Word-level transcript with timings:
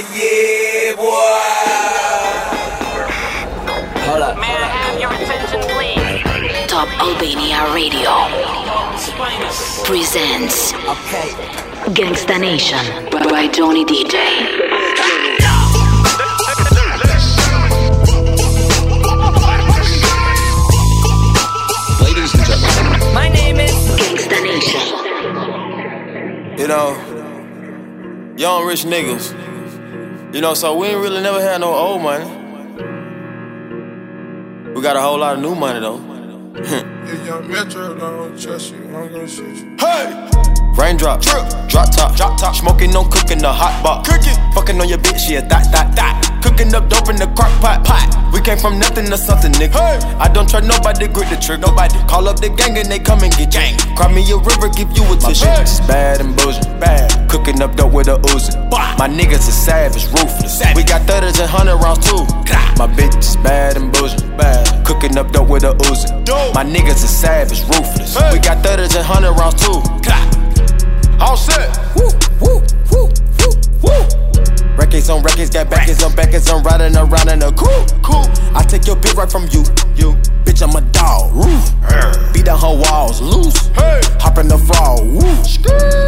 yeah, 0.00 0.94
boy. 0.96 1.40
Hold 4.06 4.22
up. 4.22 4.36
May 4.38 4.46
I 4.46 4.68
have 4.68 5.00
your 5.00 5.12
attention, 5.12 5.60
please? 5.72 6.66
Top 6.70 6.88
Albania 7.00 7.72
Radio 7.72 8.12
presents 9.84 10.72
Okay. 10.74 11.30
Gangsta 11.94 12.38
Nation 12.40 12.84
by 13.10 13.48
Johnny 13.48 13.84
DJ. 13.84 14.16
Ladies 22.02 22.32
and 22.34 22.44
gentlemen, 22.46 23.14
My 23.14 23.28
name 23.28 23.56
is. 23.60 23.72
Gangsta 24.00 24.38
Nation. 24.42 24.84
You 26.58 26.68
know, 26.68 26.94
young 28.36 28.66
rich 28.66 28.84
niggas. 28.84 29.45
You 30.36 30.42
know, 30.42 30.52
so 30.52 30.76
we 30.76 30.88
ain't 30.88 31.00
really 31.00 31.22
never 31.22 31.40
had 31.40 31.62
no 31.62 31.72
old 31.72 32.02
money. 32.02 32.26
We 34.74 34.82
got 34.82 34.94
a 34.94 35.00
whole 35.00 35.16
lot 35.16 35.36
of 35.36 35.40
new 35.40 35.54
money 35.54 35.80
though. 35.80 35.96
If 37.06 37.24
young 37.24 37.48
Metro 37.50 37.96
don't 37.96 38.38
trust 38.38 38.74
you, 38.74 38.84
I'm 38.84 39.10
gonna 39.12 39.26
shoot 39.26 39.56
you. 39.56 39.76
Hey! 39.80 40.28
Raindrop, 40.76 41.22
drip, 41.22 41.48
drop 41.68 41.90
top, 41.90 42.16
drop 42.16 42.38
top, 42.38 42.54
smoking, 42.54 42.90
no 42.90 43.04
cooking, 43.04 43.38
the 43.38 43.50
hot 43.50 43.82
box, 43.82 44.10
cooking, 44.10 44.36
fucking 44.52 44.78
on 44.78 44.90
your 44.90 44.98
bitch, 44.98 45.26
yeah, 45.30 45.40
that, 45.40 45.72
that, 45.72 45.96
that, 45.96 46.35
cooking 46.46 46.74
up 46.74 46.88
dope 46.88 47.10
in 47.10 47.16
the 47.16 47.26
crock 47.34 47.50
pot, 47.60 47.82
pot. 47.84 48.06
We 48.32 48.40
came 48.40 48.58
from 48.58 48.78
nothing 48.78 49.06
to 49.06 49.18
something, 49.18 49.50
nigga. 49.52 49.74
Hey. 49.74 49.98
I 50.18 50.28
don't 50.28 50.48
trust 50.48 50.66
nobody, 50.66 51.08
grip 51.08 51.28
the 51.28 51.36
trick, 51.36 51.60
nobody. 51.60 51.98
Call 52.06 52.28
up 52.28 52.38
the 52.38 52.50
gang 52.50 52.78
and 52.78 52.86
they 52.86 52.98
come 52.98 53.22
and 53.22 53.32
get 53.34 53.50
gang. 53.50 53.74
Cry 53.96 54.12
me 54.12 54.22
a 54.30 54.36
river, 54.38 54.68
give 54.70 54.90
you 54.94 55.02
a 55.10 55.16
tissue. 55.16 55.46
It's 55.58 55.80
bad 55.90 56.20
and 56.20 56.36
bullshit, 56.36 56.64
bad. 56.78 57.10
Cooking 57.28 57.60
up 57.62 57.74
dope 57.74 57.92
with 57.92 58.08
a 58.08 58.18
Uzi. 58.30 58.54
My 58.98 59.08
niggas 59.08 59.48
are 59.50 59.58
savage, 59.66 60.06
ruthless. 60.14 60.62
We 60.74 60.84
got 60.84 61.02
thudders 61.06 61.40
and 61.40 61.50
hundred 61.50 61.76
rounds 61.82 62.06
too. 62.06 62.22
My 62.78 62.86
bitch 62.86 63.16
is 63.18 63.36
bad 63.36 63.76
and 63.76 63.92
bullshit, 63.92 64.22
bad. 64.36 64.86
Cooking 64.86 65.18
up 65.18 65.32
dope 65.32 65.48
with 65.48 65.64
a 65.64 65.74
Uzi. 65.90 66.08
My 66.54 66.62
niggas 66.64 67.02
are 67.02 67.14
savage, 67.24 67.62
ruthless. 67.66 68.14
We 68.32 68.38
got 68.38 68.62
thudders 68.62 68.94
and 68.94 69.04
hundred 69.04 69.32
rounds 69.34 69.58
too. 69.58 69.82
Offset. 71.18 71.72
Woo, 71.96 72.08
woo, 72.40 72.62
woo, 72.92 73.08
woo, 73.40 73.50
woo. 73.82 74.15
Records 74.76 75.08
on 75.08 75.22
records, 75.22 75.50
got 75.50 75.70
backers 75.70 76.02
on 76.02 76.14
backers, 76.14 76.48
I'm 76.48 76.62
riding 76.62 76.96
around 76.96 77.28
in 77.28 77.42
a 77.42 77.52
cool, 77.52 77.86
cool. 78.02 78.26
I 78.54 78.62
take 78.62 78.86
your 78.86 78.96
bitch 78.96 79.14
right 79.14 79.30
from 79.30 79.44
you, 79.50 79.64
you. 79.96 80.14
Bitch, 80.44 80.62
I'm 80.62 80.76
a 80.76 80.80
dog, 80.92 81.34
roof. 81.34 82.32
Beat 82.32 82.44
down 82.44 82.60
her 82.60 82.76
walls, 82.76 83.20
loose. 83.20 83.68
Hey. 83.68 84.00
Hop 84.20 84.38
in 84.38 84.48
the 84.48 84.58
fall, 84.58 85.02
woo. 85.04 85.20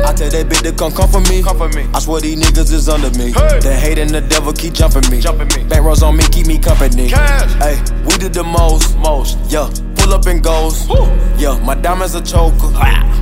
I 0.04 0.12
tell 0.14 0.30
that 0.30 0.46
bitch 0.48 0.62
to 0.62 0.72
come 0.72 0.92
come 0.92 1.08
for 1.10 1.20
me. 1.32 1.42
Come 1.42 1.58
for 1.58 1.68
me. 1.70 1.88
I 1.92 1.98
swear 1.98 2.20
these 2.20 2.38
niggas 2.40 2.72
is 2.72 2.88
under 2.88 3.10
me. 3.18 3.32
Hey. 3.32 3.58
The 3.60 3.74
hate 3.74 3.98
and 3.98 4.10
the 4.10 4.20
devil 4.20 4.52
keep 4.52 4.74
jumping 4.74 5.10
me. 5.10 5.20
Jumping 5.20 5.48
me. 5.56 5.68
Back 5.68 5.82
rows 5.82 6.02
on 6.02 6.16
me, 6.16 6.24
keep 6.30 6.46
me 6.46 6.58
company. 6.58 7.08
Cash. 7.08 7.52
Hey, 7.54 7.82
we 8.04 8.16
did 8.16 8.32
the 8.32 8.44
most, 8.44 8.96
most. 8.98 9.38
Yeah. 9.50 9.68
Pull 9.96 10.14
up 10.14 10.26
and 10.26 10.42
goes. 10.42 10.88
Yeah, 11.36 11.58
my 11.64 11.74
diamonds 11.74 12.14
a 12.14 12.22
choker. 12.22 12.70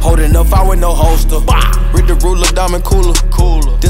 Holding 0.03 0.37
up, 0.37 0.53
I 0.53 0.69
with 0.69 0.81
no 0.81 0.93
holster. 0.93 1.41
Read 1.97 2.07
the 2.07 2.19
ruler, 2.23 2.47
diamond 2.53 2.85
cooler. 2.85 3.15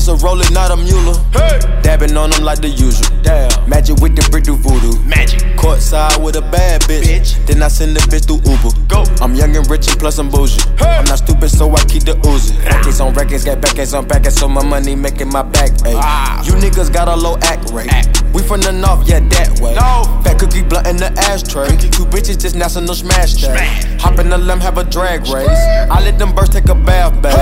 Cooler. 0.07 0.19
A 0.19 0.23
roller, 0.23 0.51
not 0.53 0.71
a 0.71 0.77
mule. 0.77 1.15
Hey. 1.33 1.59
Dabbing 1.83 2.17
on 2.17 2.31
them 2.31 2.45
like 2.45 2.61
the 2.61 2.69
usual. 2.69 3.07
Damn. 3.23 3.69
Magic 3.69 3.97
with 3.99 4.15
the 4.15 4.27
brick 4.31 4.45
do 4.45 4.57
voodoo. 4.57 4.99
Magic. 5.03 5.41
Courtside 5.57 6.23
with 6.23 6.37
a 6.37 6.43
bad 6.43 6.83
bitch. 6.83 7.45
Then 7.47 7.63
I 7.63 7.69
send 7.69 7.97
the 7.97 8.01
bitch 8.01 8.27
through 8.27 8.43
Uber. 8.47 8.71
Go. 8.87 9.03
I'm 9.23 9.35
young 9.35 9.57
and 9.57 9.69
rich 9.69 9.89
and 9.89 9.99
plus 9.99 10.19
I'm 10.19 10.31
bougie. 10.31 10.61
I'm 10.79 11.05
not 11.07 11.19
stupid, 11.19 11.51
so 11.51 11.71
I 11.75 11.83
keep 11.85 12.05
the 12.05 12.15
Uzi. 12.23 12.55
Records 12.65 13.01
on 13.01 13.15
records, 13.15 13.45
got 13.45 13.61
backers 13.61 13.95
on 13.95 14.07
backers, 14.07 14.39
so 14.39 14.49
my 14.49 14.65
money 14.65 14.95
making 14.95 15.29
my 15.29 15.43
back. 15.43 15.71
Ayy. 15.83 15.95
Ah. 15.97 16.45
You 16.45 16.53
niggas 16.53 16.93
got 16.93 17.09
a 17.09 17.17
low 17.17 17.37
act 17.43 17.71
rate. 17.71 17.93
Act. 17.93 18.23
We 18.35 18.43
from 18.43 18.61
the 18.61 18.73
north, 18.73 19.09
yeah, 19.09 19.21
that 19.21 19.61
way. 19.61 19.75
No. 19.75 20.05
Fat 20.23 20.39
cookie 20.39 20.63
blunt 20.63 20.87
in 20.87 20.97
the 20.97 21.11
ashtray. 21.27 21.69
Cookie. 21.69 21.89
Two 21.89 22.05
bitches 22.05 22.39
just 22.41 22.55
national 22.55 22.95
smash 22.95 23.35
that. 23.43 23.57
Hop 24.01 24.19
in 24.19 24.29
the 24.29 24.39
limb, 24.39 24.61
have 24.61 24.79
a 24.79 24.85
drag 24.85 25.23
race. 25.23 25.49
I 25.91 26.01
let 26.05 26.19
them 26.19 26.35
birds 26.35 26.51
take 26.51 26.69
a 26.69 26.75
bath, 26.75 27.15
babe. 27.23 27.35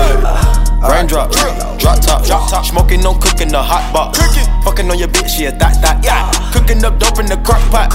Raindrop, 0.89 1.31
drop 1.31 1.99
top, 1.99 2.23
drop 2.25 2.49
top. 2.49 2.54
Smoking, 2.63 3.01
no 3.01 3.13
cooking, 3.15 3.49
the 3.49 3.61
hot 3.61 3.91
box. 3.93 4.19
Fucking 4.63 4.89
on 4.89 4.97
your 4.97 5.07
bitch, 5.09 5.39
yeah, 5.39 5.51
that, 5.51 5.81
that, 5.81 6.03
yeah. 6.03 6.31
Cooking 6.51 6.83
up 6.83 6.97
dope 6.97 7.19
in 7.19 7.27
the 7.27 7.37
crock 7.45 7.61
pot. 7.69 7.91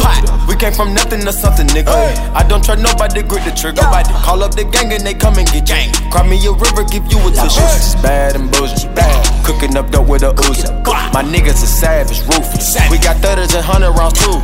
We 0.48 0.54
came 0.56 0.72
from 0.72 0.94
nothing 0.94 1.20
to 1.26 1.32
something, 1.32 1.66
nigga. 1.68 1.90
I 2.34 2.46
don't 2.46 2.62
trust 2.64 2.82
nobody, 2.82 3.22
grip 3.22 3.44
the 3.44 3.50
trigger. 3.50 3.82
Nobody 3.82 4.12
call 4.22 4.42
up 4.42 4.54
the 4.54 4.64
gang 4.64 4.92
and 4.92 5.02
they 5.04 5.14
come 5.14 5.38
and 5.38 5.48
get 5.50 5.66
gang. 5.66 5.90
Cry 6.10 6.22
me 6.22 6.38
a 6.46 6.52
river, 6.52 6.84
give 6.84 7.04
you 7.10 7.18
a 7.18 7.30
tissue. 7.34 7.60
It's 7.74 7.94
bad 7.98 8.36
and 8.36 8.50
bullshit, 8.52 8.94
bad. 8.94 9.18
Cooking 9.44 9.76
up 9.76 9.90
dope 9.90 10.06
with 10.06 10.22
a 10.22 10.30
Uzi. 10.46 10.68
My 11.12 11.22
niggas 11.22 11.62
are 11.62 11.74
savage, 11.82 12.20
ruthless. 12.30 12.78
We 12.90 12.98
got 12.98 13.16
thudders 13.18 13.54
and 13.54 13.64
hundred 13.64 13.92
rounds 13.98 14.20
too. 14.22 14.38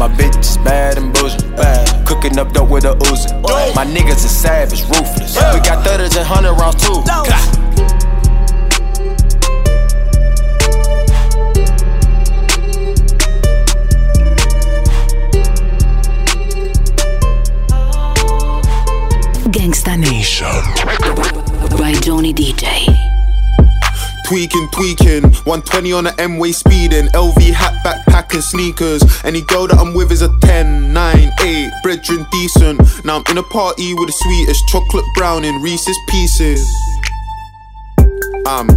My 0.00 0.08
bitch 0.08 0.38
is 0.40 0.56
bad 0.58 0.96
and 0.96 1.12
bullshit, 1.12 1.44
bad. 1.56 1.84
Cooking 2.06 2.38
up 2.38 2.52
dope 2.52 2.70
with 2.70 2.84
a 2.84 2.94
Uzi. 3.12 3.28
My 3.74 3.84
niggas 3.84 4.24
are 4.24 4.32
savage, 4.32 4.82
ruthless. 4.88 5.36
We 5.52 5.60
got 5.60 5.84
thudders 5.84 6.16
and 6.16 6.24
hundred 6.26 6.54
rounds 6.56 6.80
too. 6.80 7.04
Gangsta 19.56 19.98
Nation 19.98 20.52
by 21.78 21.94
Johnny 22.02 22.34
DJ. 22.34 22.84
Tweaking, 24.26 24.68
tweaking, 24.70 25.22
120 25.48 25.92
on 25.94 26.04
the 26.04 26.14
M-way 26.18 26.52
speeding, 26.52 27.06
LV 27.14 27.40
hat, 27.54 27.72
backpack 27.82 28.34
and 28.34 28.44
sneakers. 28.44 29.02
Any 29.24 29.40
girl 29.40 29.66
that 29.66 29.78
I'm 29.78 29.94
with 29.94 30.12
is 30.12 30.20
a 30.20 30.28
10, 30.40 30.92
9, 30.92 31.30
8, 31.40 31.70
brethren 31.82 32.26
decent. 32.30 32.82
Now 33.06 33.16
I'm 33.16 33.24
in 33.30 33.38
a 33.38 33.42
party 33.44 33.94
with 33.94 34.08
the 34.08 34.12
sweetest 34.12 34.62
chocolate 34.68 35.06
brown 35.14 35.42
in 35.42 35.62
Reese's 35.62 35.96
Pieces. 36.10 36.60
I'm 38.46 38.68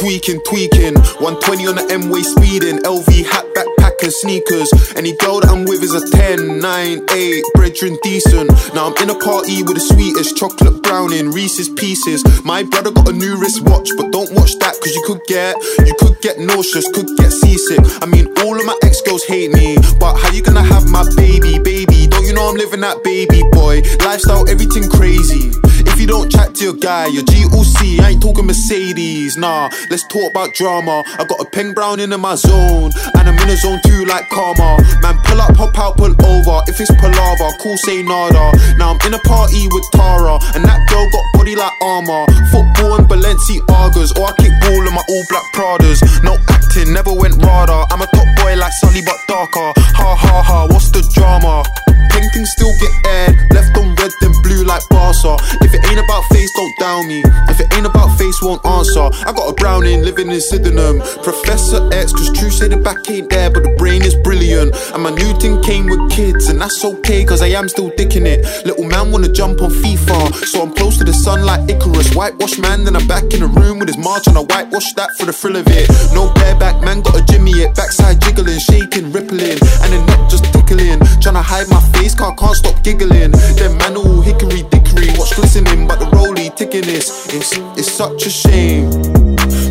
tweaking, 0.00 0.40
tweaking, 0.48 0.94
120 1.22 1.66
on 1.68 1.76
the 1.76 1.86
M-way 1.92 2.22
speeding, 2.22 2.78
LV 2.78 3.24
hat, 3.24 3.44
backpack 3.54 3.77
sneakers. 4.06 4.70
Any 4.94 5.16
girl 5.16 5.40
that 5.40 5.50
I'm 5.50 5.64
with 5.64 5.82
is 5.82 5.94
a 5.94 6.02
10, 6.10 6.60
9, 6.60 7.00
8, 7.10 7.44
brethren 7.54 7.98
decent. 8.02 8.50
Now 8.74 8.88
I'm 8.88 8.96
in 9.02 9.10
a 9.10 9.18
party 9.18 9.62
with 9.62 9.74
the 9.74 9.82
sweetest 9.82 10.36
chocolate 10.36 10.82
brown 10.82 11.12
in 11.12 11.30
Reese's 11.30 11.68
Pieces. 11.68 12.22
My 12.44 12.62
brother 12.62 12.90
got 12.90 13.08
a 13.08 13.12
new 13.12 13.36
wristwatch, 13.36 13.90
but 13.96 14.12
don't 14.12 14.30
watch 14.32 14.54
that 14.58 14.78
cause 14.78 14.94
you 14.94 15.02
could 15.06 15.22
get, 15.26 15.56
you 15.84 15.94
could 15.98 16.20
get 16.20 16.38
nauseous, 16.38 16.86
could 16.94 17.10
get 17.18 17.32
seasick. 17.32 17.80
I 18.02 18.06
mean, 18.06 18.30
all 18.38 18.58
of 18.58 18.64
my 18.64 18.78
ex 18.82 19.00
girls 19.02 19.24
hate 19.24 19.50
me, 19.52 19.76
but 19.98 20.16
how 20.16 20.30
you 20.30 20.42
gonna 20.42 20.62
have 20.62 20.88
my 20.88 21.04
baby, 21.16 21.58
baby? 21.58 22.06
Don't 22.06 22.24
you 22.24 22.32
know 22.32 22.48
I'm 22.48 22.56
living 22.56 22.80
that 22.80 23.02
baby 23.02 23.42
boy? 23.52 23.82
Lifestyle, 24.04 24.48
everything 24.48 24.88
crazy. 24.88 25.50
If 25.98 26.02
you 26.02 26.14
don't 26.14 26.30
chat 26.30 26.54
to 26.54 26.62
your 26.62 26.78
guy, 26.78 27.08
your 27.08 27.24
GOC, 27.24 27.98
I 27.98 28.10
ain't 28.10 28.22
talking 28.22 28.46
Mercedes, 28.46 29.36
nah. 29.36 29.68
Let's 29.90 30.06
talk 30.06 30.30
about 30.30 30.54
drama. 30.54 31.02
I 31.18 31.24
got 31.26 31.40
a 31.40 31.44
peng 31.44 31.74
brown 31.74 31.98
in 31.98 32.14
my 32.20 32.36
zone, 32.36 32.92
and 33.18 33.26
I'm 33.26 33.34
in 33.34 33.50
a 33.50 33.56
zone 33.56 33.80
too 33.84 34.04
like 34.04 34.30
karma. 34.30 34.78
Man, 35.02 35.18
pull 35.26 35.40
up, 35.40 35.56
hop 35.56 35.76
out, 35.76 35.96
pull 35.98 36.14
over. 36.14 36.62
If 36.70 36.78
it's 36.78 36.94
palaver, 37.02 37.50
cool, 37.58 37.76
say 37.78 38.04
nada. 38.04 38.54
Now 38.78 38.94
I'm 38.94 39.00
in 39.10 39.14
a 39.14 39.18
party 39.26 39.66
with 39.74 39.90
Tara, 39.90 40.38
and 40.54 40.62
that 40.62 40.86
girl 40.86 41.02
got 41.10 41.24
body 41.34 41.56
like 41.56 41.74
armor. 41.82 42.30
Football 42.54 43.02
and 43.02 43.08
Balenciagas, 43.10 44.14
or 44.22 44.30
I 44.30 44.32
kick 44.38 44.54
ball 44.62 44.86
in 44.86 44.94
my 44.94 45.02
all 45.02 45.24
black 45.26 45.50
Pradas. 45.50 45.98
No 46.22 46.38
acting, 46.46 46.94
never 46.94 47.12
went 47.12 47.42
radar. 47.42 47.88
I'm 47.90 48.02
a 48.02 48.06
top 48.06 48.28
boy 48.38 48.54
like 48.54 48.72
Sully, 48.78 49.02
but 49.02 49.18
darker. 49.26 49.74
Ha 49.74 50.14
ha 50.14 50.42
ha, 50.46 50.66
what's 50.70 50.92
the 50.92 51.02
drama? 51.10 51.66
Painting 52.10 52.46
still 52.46 52.72
get 52.80 52.92
aired, 53.06 53.36
left 53.52 53.76
on 53.78 53.94
red 53.96 54.12
then 54.20 54.32
blue 54.42 54.64
like 54.64 54.82
Barca. 54.88 55.36
If 55.60 55.74
it 55.74 55.84
ain't 55.88 56.00
about 56.00 56.24
face, 56.32 56.50
don't 56.54 56.78
down 56.78 57.08
me. 57.08 57.22
If 57.48 57.60
it 57.60 57.72
ain't 57.74 57.86
about 57.86 58.16
face, 58.18 58.40
won't 58.42 58.64
answer. 58.66 59.08
I 59.26 59.32
got 59.32 59.48
a 59.48 59.54
browning 59.54 60.02
living 60.02 60.30
in 60.30 60.40
Sydenham. 60.40 61.00
Professor 61.22 61.88
X, 61.92 62.12
cause 62.12 62.30
true 62.38 62.50
say 62.50 62.68
the 62.68 62.76
back 62.76 63.08
ain't 63.10 63.30
there, 63.30 63.50
but 63.50 63.62
the 63.62 63.74
brain 63.76 64.02
is 64.02 64.14
brilliant. 64.14 64.74
And 64.92 65.02
my 65.02 65.10
new 65.10 65.32
thing 65.38 65.62
came 65.62 65.86
with 65.86 66.10
kids, 66.10 66.48
and 66.48 66.60
that's 66.60 66.84
okay, 66.84 67.24
cause 67.24 67.42
I 67.42 67.48
am 67.48 67.68
still 67.68 67.90
dicking 67.90 68.26
it. 68.26 68.44
Little 68.66 68.84
man 68.84 69.10
wanna 69.10 69.28
jump 69.28 69.62
on 69.62 69.70
FIFA, 69.70 70.34
so 70.46 70.62
I'm 70.62 70.72
close 70.72 70.98
to 70.98 71.04
the 71.04 71.14
sun 71.14 71.44
like 71.44 71.68
Icarus. 71.68 72.14
Whitewash 72.14 72.58
man, 72.58 72.84
then 72.84 72.96
I'm 72.96 73.06
back 73.06 73.24
in 73.34 73.40
the 73.40 73.46
room 73.48 73.78
with 73.78 73.88
his 73.88 73.98
march, 73.98 74.26
and 74.26 74.36
I 74.36 74.42
whitewash 74.42 74.92
that 74.94 75.10
for 75.16 75.26
the 75.26 75.32
thrill 75.32 75.56
of 75.56 75.66
it. 75.68 75.88
No 76.12 76.32
bareback 76.34 76.82
man, 76.82 77.02
got 77.02 77.16
a 77.18 77.24
jimmy 77.24 77.52
it. 77.62 77.74
Backside 77.74 78.20
jiggling, 78.20 78.58
shaking, 78.58 79.12
rippling, 79.12 79.58
and 79.82 79.90
the 79.92 80.00
neck 80.06 80.30
just 80.30 80.44
tickling. 80.52 81.00
Tryna 81.22 81.42
hide 81.42 81.68
my 81.68 81.80
face, 81.98 82.14
car 82.14 82.34
can't 82.34 82.56
stop 82.56 82.82
giggling. 82.82 83.32
Them 83.58 83.76
man 83.78 83.96
all 83.96 84.20
hickory 84.20 84.62
dickory, 84.70 85.08
watch 85.18 85.34
glistening, 85.34 85.86
but 85.86 85.98
the 85.98 86.06
rollie 86.06 86.54
ticking 86.54 86.82
this. 86.82 87.26
It's, 87.34 87.52
it's 87.78 87.90
such 87.90 88.26
a 88.26 88.30
shame. 88.30 88.90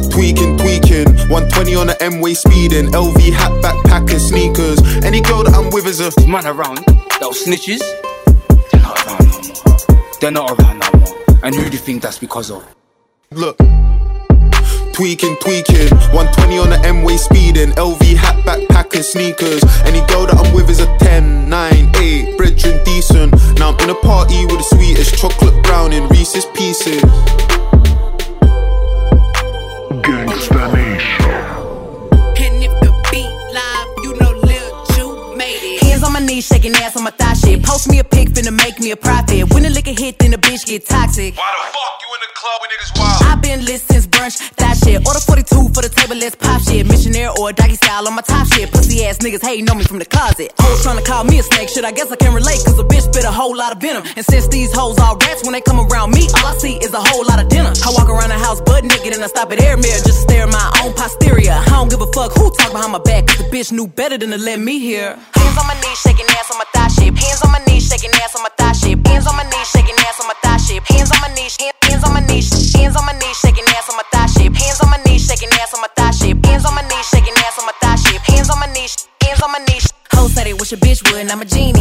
Tweaking, 0.09 0.57
tweaking, 0.57 1.07
120 1.29 1.75
on 1.75 1.87
the 1.87 1.97
M-way 2.01 2.33
speeding, 2.33 2.87
LV 2.91 3.19
hat, 3.33 3.51
backpack 3.63 4.09
and 4.11 4.21
sneakers. 4.21 4.79
Any 5.03 5.21
girl 5.21 5.43
that 5.43 5.53
I'm 5.53 5.69
with 5.69 5.85
is 5.87 5.99
a 5.99 6.11
man 6.27 6.45
around, 6.45 6.79
little 7.19 7.33
snitches, 7.33 7.81
they're 8.71 8.81
not 8.81 9.05
around 9.05 9.27
no 9.29 9.41
more. 9.43 9.77
They're 10.19 10.31
not 10.31 10.51
around 10.51 10.79
no 10.79 10.99
more. 10.99 11.39
And 11.43 11.55
who 11.55 11.63
do 11.65 11.71
you 11.71 11.77
think 11.77 12.01
that's 12.01 12.19
because 12.19 12.51
of? 12.51 12.63
Look. 13.31 13.57
Tweaking, 14.97 15.37
tweaking. 15.37 15.93
120 16.09 16.57
on 16.57 16.69
the 16.71 16.79
M-way 16.83 17.17
speeding. 17.17 17.69
LV 17.77 18.01
hat, 18.15 18.35
backpack 18.43 18.95
and 18.95 19.05
sneakers. 19.05 19.61
Any 19.85 20.01
girl 20.09 20.25
that 20.25 20.41
I'm 20.41 20.51
with 20.55 20.71
is 20.71 20.79
a 20.79 20.89
10, 20.97 21.47
9, 21.47 21.91
8. 21.95 22.37
Brethren 22.37 22.83
decent. 22.83 23.31
Now 23.59 23.77
I'm 23.77 23.79
in 23.81 23.91
a 23.91 23.95
party 24.01 24.41
with 24.49 24.57
the 24.57 24.67
sweetest 24.73 25.15
chocolate 25.21 25.53
brown 25.63 25.93
in 25.93 26.09
Reese's 26.09 26.45
Pieces. 26.57 27.03
Gangsta 30.01 30.73
Nation. 30.73 31.29
And 32.41 32.63
if 32.65 32.73
the 32.81 32.89
beat 33.13 33.29
you 34.01 34.17
know 34.17 34.33
Lil 34.33 34.67
Ju. 34.97 35.37
Hands 35.85 36.01
on 36.01 36.13
my 36.13 36.19
knees, 36.25 36.47
shaking 36.47 36.73
ass 36.73 36.97
on 36.97 37.03
my 37.03 37.11
thigh 37.11 37.33
shit. 37.33 37.61
Post 37.61 37.87
me 37.87 37.99
a 37.99 38.03
pic, 38.03 38.29
finna 38.29 38.51
make 38.51 38.79
me 38.79 38.89
a 38.89 38.97
profit. 38.97 39.53
When 39.53 39.61
the 39.61 39.69
liquor 39.69 39.93
hit, 39.93 40.17
then 40.17 40.31
the 40.31 40.37
bitch 40.37 40.65
get 40.65 40.87
toxic. 40.87 41.37
Why 41.37 41.53
the 41.53 41.69
fuck 41.69 42.01
you 42.01 42.09
in 42.15 42.21
the 42.25 42.31
club 42.33 42.61
when 42.61 42.69
niggas 42.71 42.99
wild? 42.99 43.21
I've 43.29 43.41
been 43.43 43.63
lit 43.63 43.81
since 43.81 44.07
brunch, 44.07 44.55
that 44.55 44.76
Order 45.05 45.19
42 45.19 45.73
for 45.75 45.81
the 45.85 45.89
table, 45.89 46.15
let's 46.15 46.35
pop 46.35 46.61
shit. 46.61 46.87
Missionaire 46.87 47.31
or 47.39 47.51
doggy 47.53 47.75
style 47.75 48.07
on 48.07 48.15
my 48.15 48.21
top 48.21 48.47
shit. 48.47 48.71
Pussy 48.71 49.05
ass 49.05 49.17
niggas 49.19 49.43
hating 49.43 49.69
on 49.69 49.77
me 49.77 49.83
from 49.83 49.99
the 49.99 50.05
closet. 50.05 50.53
Hoes 50.57 50.81
trying 50.83 50.97
to 50.97 51.05
call 51.05 51.23
me 51.23 51.39
a 51.39 51.43
snake, 51.43 51.69
shit. 51.69 51.85
I 51.85 51.91
guess 51.91 52.11
I 52.11 52.15
can 52.15 52.33
relate, 52.33 52.63
cause 52.65 52.79
a 52.79 52.83
bitch 52.83 53.05
spit 53.05 53.25
a 53.25 53.31
whole 53.31 53.55
lot 53.55 53.75
of 53.75 53.81
venom. 53.81 54.03
And 54.15 54.25
since 54.25 54.47
these 54.47 54.73
hoes 54.73 54.97
all 54.99 55.17
rats, 55.17 55.43
when 55.43 55.53
they 55.53 55.61
come 55.61 55.79
around 55.79 56.11
me, 56.11 56.27
all 56.41 56.47
I 56.49 56.57
see 56.57 56.77
is 56.77 56.93
a 56.93 57.01
whole 57.01 57.25
lot 57.25 57.39
of 57.41 57.49
dinner. 57.49 57.73
I 57.85 57.89
walk 57.93 58.09
around 58.09 58.29
the 58.29 58.39
house 58.39 58.61
butt 58.61 58.83
naked 58.83 59.13
and 59.13 59.23
I 59.23 59.27
stop 59.27 59.51
at 59.51 59.61
air 59.61 59.77
mirror 59.77 60.01
just 60.01 60.05
to 60.05 60.25
stare 60.25 60.43
at 60.43 60.51
my 60.51 60.67
own 60.83 60.93
posterior. 60.93 61.53
I 61.53 61.69
don't 61.69 61.89
give 61.89 62.01
a 62.01 62.09
fuck 62.13 62.31
who 62.33 62.49
talk 62.57 62.71
behind 62.71 62.91
my 62.91 62.99
back, 62.99 63.27
cause 63.27 63.37
the 63.37 63.49
bitch 63.53 63.71
knew 63.71 63.87
better 63.87 64.17
than 64.17 64.31
to 64.31 64.37
let 64.37 64.59
me 64.59 64.79
hear. 64.79 65.13
Hands 65.13 65.57
on 65.57 65.67
my 65.67 65.77
knees, 65.81 65.99
shaking 65.99 66.25
ass 66.37 66.49
on 66.51 66.57
my 66.57 66.67
thigh 66.73 66.89
shit. 66.89 67.13
Hands 67.13 67.41
on 67.45 67.51
my 67.51 67.61
knees, 67.67 67.87
shaking 67.87 68.11
ass 68.23 68.35
on 68.35 68.43
my 68.43 68.53
thigh 68.57 68.73
shit. 68.73 68.97
Hands 69.07 69.27
on 69.27 69.35
my 69.35 69.43
knees, 69.43 69.67
shaking 69.69 69.97
ass 70.09 70.19
on 70.21 70.27
my 70.27 70.37
thigh 70.43 70.57
shit. 70.57 70.81
Hands 70.89 71.11
on 71.11 71.19
my 71.21 71.31
knees, 71.35 71.53
hands 71.89 72.03
on 72.03 72.13
my 72.13 72.23
knees, 72.27 72.49
hands 72.73 72.95
on 72.95 73.05
my 73.05 73.13
knees, 73.13 73.37
shaking 73.37 73.65
ass 73.75 73.89
on 73.89 73.95
my 73.95 74.03
thigh 74.11 74.27
shit. 74.27 74.55
Hands 74.55 74.79
on 74.81 74.89
my 74.89 74.99
knees, 75.05 75.25
shaking 75.27 75.49
ass 75.59 75.73
on 75.73 75.81
my 75.81 75.89
thigh 75.95 76.11
shit. 76.11 76.45
Hands 76.45 76.65
on 76.65 76.75
my 76.75 76.83
knees, 76.89 77.05
shaking 77.11 77.37
ass 77.45 77.59
on 77.59 77.65
my 77.65 77.73
thigh 77.81 77.95
shit. 77.95 78.21
Hands 78.21 78.49
on 78.49 78.59
my 78.59 78.67
knees, 78.73 79.07
hands 79.23 79.41
on 79.41 79.51
my 79.51 79.59
knees. 79.67 79.85
Hoes 80.13 80.33
said 80.33 80.47
it 80.47 80.59
wish 80.59 80.71
a 80.71 80.77
bitch 80.77 81.03
would, 81.05 81.21
and 81.21 81.31
I'm 81.31 81.41
a 81.41 81.45
genie. 81.45 81.76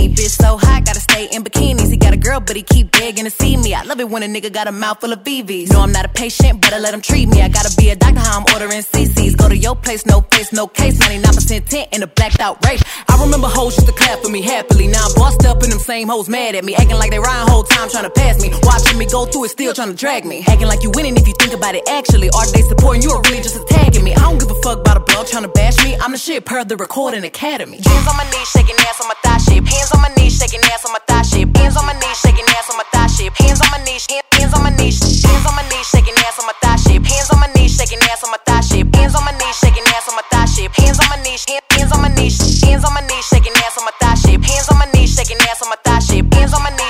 But 2.46 2.56
he 2.56 2.62
keep 2.62 2.93
begging 2.93 3.25
to 3.25 3.31
see 3.31 3.56
me. 3.56 3.75
I 3.75 3.82
love 3.82 4.00
it 4.00 4.08
when 4.08 4.22
a 4.22 4.26
nigga 4.26 4.52
got 4.52 4.69
a 4.69 4.72
mouth 4.72 5.00
full 5.00 5.12
of 5.12 5.25
BVs. 5.25 5.72
No, 5.72 5.81
I'm 5.81 5.93
not 5.93 6.04
a 6.04 6.08
patient, 6.08 6.60
but 6.60 6.72
I 6.72 6.78
let 6.78 6.94
him 6.94 7.00
treat 7.00 7.28
me. 7.28 7.43
I 7.43 7.48
gotta 7.48 7.75
be 7.76 7.90
a 7.90 7.96
doctor, 7.96 8.20
how 8.20 8.38
I'm 8.38 8.46
ordering 8.54 8.82
CCs. 8.82 9.37
Go 9.37 9.48
to 9.48 9.56
your 9.56 9.75
place, 9.75 10.06
no 10.06 10.20
face, 10.20 10.52
no 10.52 10.66
case. 10.66 10.98
99% 10.98 11.69
tent 11.69 11.88
in 11.93 12.02
a 12.02 12.06
blacked 12.06 12.40
out 12.40 12.64
race. 12.64 12.82
I 13.08 13.20
remember 13.22 13.48
hoes 13.48 13.76
used 13.76 13.88
to 13.88 13.93
clap 13.93 14.20
for 14.20 14.31
me 14.31 14.43
happily. 14.43 14.87
Now 14.87 15.06
I'm 15.06 15.14
bossed 15.14 15.44
up 15.44 15.62
and 15.62 15.72
them 15.72 15.78
same 15.81 16.08
hoes 16.08 16.28
mad 16.28 16.54
at 16.54 16.64
me. 16.64 16.75
Acting 16.75 16.98
like 16.98 17.10
they 17.10 17.19
riding 17.19 17.48
whole 17.50 17.64
time 17.64 17.88
trying 17.88 18.04
to 18.04 18.10
pass 18.10 18.40
me. 18.40 18.50
Watching 18.62 18.98
me 18.98 19.06
go 19.06 19.26
through 19.26 19.44
it, 19.44 19.50
still 19.50 19.75
trying 19.75 19.90
to 19.90 19.96
drag 19.96 20.25
me. 20.25 20.44
Acting 20.46 20.69
like 20.69 20.82
you 20.82 20.90
winning 20.94 21.16
if 21.16 21.26
you 21.26 21.34
think 21.38 21.52
about 21.54 21.75
it 21.75 21.88
actually. 21.88 22.28
Are 22.31 22.46
they 22.52 22.62
supporting 22.62 23.02
you 23.02 23.10
or 23.10 23.22
really 23.22 23.43
just 23.43 23.56
attacking 23.56 24.04
me? 24.04 24.14
I 24.14 24.20
don't 24.20 24.38
give 24.38 24.50
a 24.50 24.60
fuck 24.62 24.81
about 24.81 24.96
a 24.96 25.00
blog 25.00 25.26
trying 25.26 25.44
to 25.44 25.48
bash 25.48 25.82
me. 25.84 25.96
I'm 25.96 26.12
the 26.12 26.19
shit 26.19 26.44
per 26.44 26.64
the 26.64 26.76
recording 26.76 27.25
academy. 27.25 27.81
Hands 27.82 28.08
on 28.08 28.16
my 28.16 28.25
knees, 28.31 28.48
shaking 28.48 28.76
ass 28.81 29.00
on 29.00 29.08
my 29.08 29.16
thigh 29.25 29.38
shit. 29.38 29.66
Hands 29.66 29.90
on 29.93 30.00
my 30.02 30.12
knees, 30.16 30.37
shaking 30.37 30.60
ass 30.60 30.84
on 30.84 30.93
my 30.93 31.00
thigh 31.08 31.22
shit. 31.22 31.56
Hands 31.56 31.76
on 31.76 31.87
my 31.87 31.94
knees, 31.94 32.19
shaking 32.20 32.35
ass 32.44 32.68
on 32.70 32.76
my 32.76 32.84
thigh 32.92 33.06
shit. 33.08 33.32
Hands 33.40 33.60
on 33.60 33.70
my 33.72 33.80
knees, 33.84 34.04
hands 34.10 34.52
on 34.52 34.62
my 34.62 34.70
knees, 34.70 35.00
hands 35.24 35.46
on 35.46 35.54
my 35.56 35.64
knees, 35.72 35.86
shaking 35.88 36.14
ass 36.28 36.38
on 36.38 36.46
my 36.46 36.52
thigh 36.60 36.76
shit. 36.76 37.00
Hands 37.00 37.30
on 37.32 37.40
my 37.40 37.48
knees, 37.56 37.72
shaking 37.76 38.00
ass 38.12 38.24
on 38.24 38.30
my 38.30 38.38
thigh 38.44 38.60
shit. 38.60 38.84
Hands 38.94 39.14
on 39.14 39.24
my 39.24 39.32
knees, 39.32 39.56
shaking 39.56 39.86
ass 39.96 40.08
on 40.08 40.14
my 40.16 40.22
thigh 40.30 40.46
shit. 40.46 40.70
Hands 40.76 40.98
on 41.00 41.08
my 41.08 41.16
knees, 41.24 41.44
hands 41.48 41.92
on 41.92 42.00
my 42.02 42.08
knees, 42.12 42.36
hands 42.62 42.84
on 42.84 42.92
my 42.92 43.00
knees, 43.00 43.24
shaking 43.26 43.56
ass 43.64 43.78
on 43.78 43.84
my 43.84 43.92
thigh 44.00 44.14
shit. 44.14 44.44
Hands 44.44 44.68
on 44.68 44.78
my 44.78 44.86
knees, 44.92 45.14
shaking 45.14 45.40
ass 45.48 45.62
on 45.62 45.68
my 45.70 45.76
thigh 45.84 46.00
shit. 46.00 46.34
Hands 46.34 46.52
on 46.52 46.62
my 46.62 46.70
knees, 46.76 46.85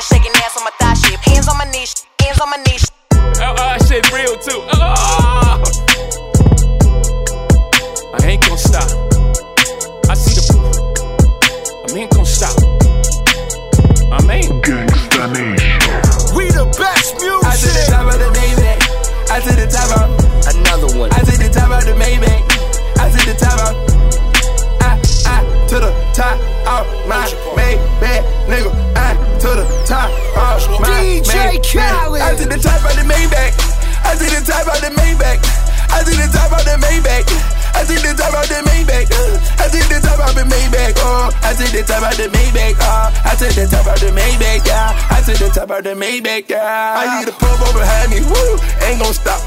to 45.83 45.91
the 45.91 45.95
Maybach. 45.95 46.49
Yeah, 46.49 46.97
I 46.97 47.25
the 47.25 47.33
pump 47.33 47.61
over 47.61 47.79
behind 47.79 48.11
me. 48.11 48.21
Woo, 48.21 48.57
ain't 48.87 49.01
gon' 49.01 49.13
stop. 49.13 49.41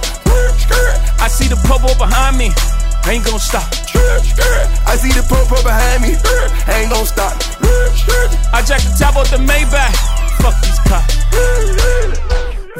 I 1.21 1.27
see 1.27 1.47
the 1.47 1.55
popo 1.65 1.97
behind 1.97 2.37
me. 2.37 2.51
Ain't 3.07 3.25
gonna 3.25 3.39
stop. 3.39 3.65
I 4.85 4.95
see 4.95 5.09
the 5.09 5.25
pump 5.27 5.51
up 5.51 5.63
behind 5.63 6.03
me. 6.03 6.13
Ain't 6.73 6.91
gon' 6.91 7.05
stop. 7.05 7.33
I 8.53 8.61
jack 8.65 8.81
the 8.81 8.95
top 8.99 9.15
off 9.15 9.31
the 9.31 9.37
Maybach. 9.37 9.95
Fuck 10.41 10.55
these 10.61 10.79
cops. 10.85 11.15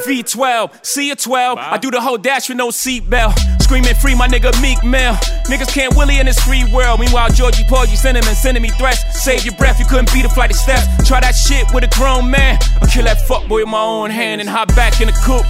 V12, 0.06 0.86
see 0.86 1.12
a 1.12 1.16
12. 1.16 1.58
I 1.58 1.78
do 1.78 1.92
the 1.92 2.02
whole 2.02 2.18
dash 2.18 2.50
with 2.50 2.58
no 2.58 2.70
seatbelt. 2.70 3.59
Screaming 3.70 3.94
free, 3.94 4.16
my 4.16 4.28
nigga 4.28 4.50
Meek 4.64 4.84
Mill. 4.84 5.14
Niggas 5.46 5.72
can't 5.72 5.96
willy 5.96 6.18
in 6.18 6.26
this 6.26 6.40
free 6.40 6.66
world. 6.74 7.00
Meanwhile, 7.00 7.30
Georgie 7.30 7.64
Paul, 7.64 7.86
Porgy 7.86 7.96
sending 7.96 8.26
and 8.26 8.36
sending 8.36 8.64
me 8.64 8.70
threats. 8.70 9.06
Save 9.22 9.46
your 9.46 9.54
breath, 9.54 9.78
you 9.78 9.86
couldn't 9.86 10.12
beat 10.12 10.26
a 10.26 10.30
flight 10.30 10.50
of 10.50 10.58
steps. 10.58 10.88
Try 11.08 11.20
that 11.20 11.36
shit 11.36 11.72
with 11.72 11.84
a 11.84 11.88
grown 11.94 12.32
man. 12.32 12.58
I'll 12.82 12.88
kill 12.88 13.04
that 13.04 13.20
fuckboy 13.30 13.62
with 13.62 13.68
my 13.68 13.80
own 13.80 14.10
hand 14.10 14.42
and 14.42 14.50
hop 14.50 14.70
back 14.70 15.02
in 15.02 15.06
the 15.06 15.14
coupe. 15.22 15.46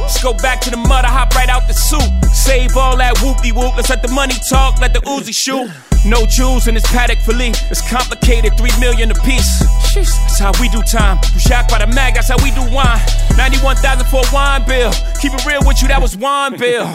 Let's 0.00 0.20
go 0.20 0.34
back 0.34 0.62
to 0.62 0.70
the 0.70 0.76
mud, 0.76 1.04
I 1.04 1.14
hop 1.14 1.32
right 1.36 1.48
out 1.48 1.68
the 1.68 1.74
soup. 1.74 2.02
Save 2.34 2.76
all 2.76 2.96
that 2.96 3.18
whoopty 3.18 3.54
whoop. 3.54 3.76
Let's 3.76 3.88
let 3.88 4.02
the 4.02 4.10
money 4.10 4.34
talk, 4.50 4.80
let 4.80 4.92
the 4.92 4.98
Uzi 5.06 5.32
shoot. 5.32 5.70
No 6.04 6.26
jewels 6.26 6.66
in 6.66 6.74
this 6.74 6.86
Patek 6.86 7.22
Philippe. 7.22 7.56
It's 7.70 7.88
complicated, 7.88 8.58
three 8.58 8.74
million 8.80 9.12
a 9.12 9.14
piece. 9.22 9.62
That's 9.94 10.40
how 10.40 10.50
we 10.60 10.68
do 10.70 10.82
time. 10.82 11.20
You 11.32 11.38
shocked 11.38 11.70
by 11.70 11.78
the 11.78 11.86
mag, 11.86 12.14
that's 12.14 12.30
how 12.30 12.36
we 12.42 12.50
do 12.50 12.66
wine. 12.74 12.98
91,000 13.38 14.10
for 14.10 14.26
a 14.26 14.34
wine 14.34 14.66
bill. 14.66 14.90
Keep 15.22 15.34
it 15.34 15.46
real 15.46 15.62
with 15.62 15.80
you, 15.82 15.86
that 15.86 16.02
was 16.02 16.16
wine 16.16 16.58
bill. 16.58 16.90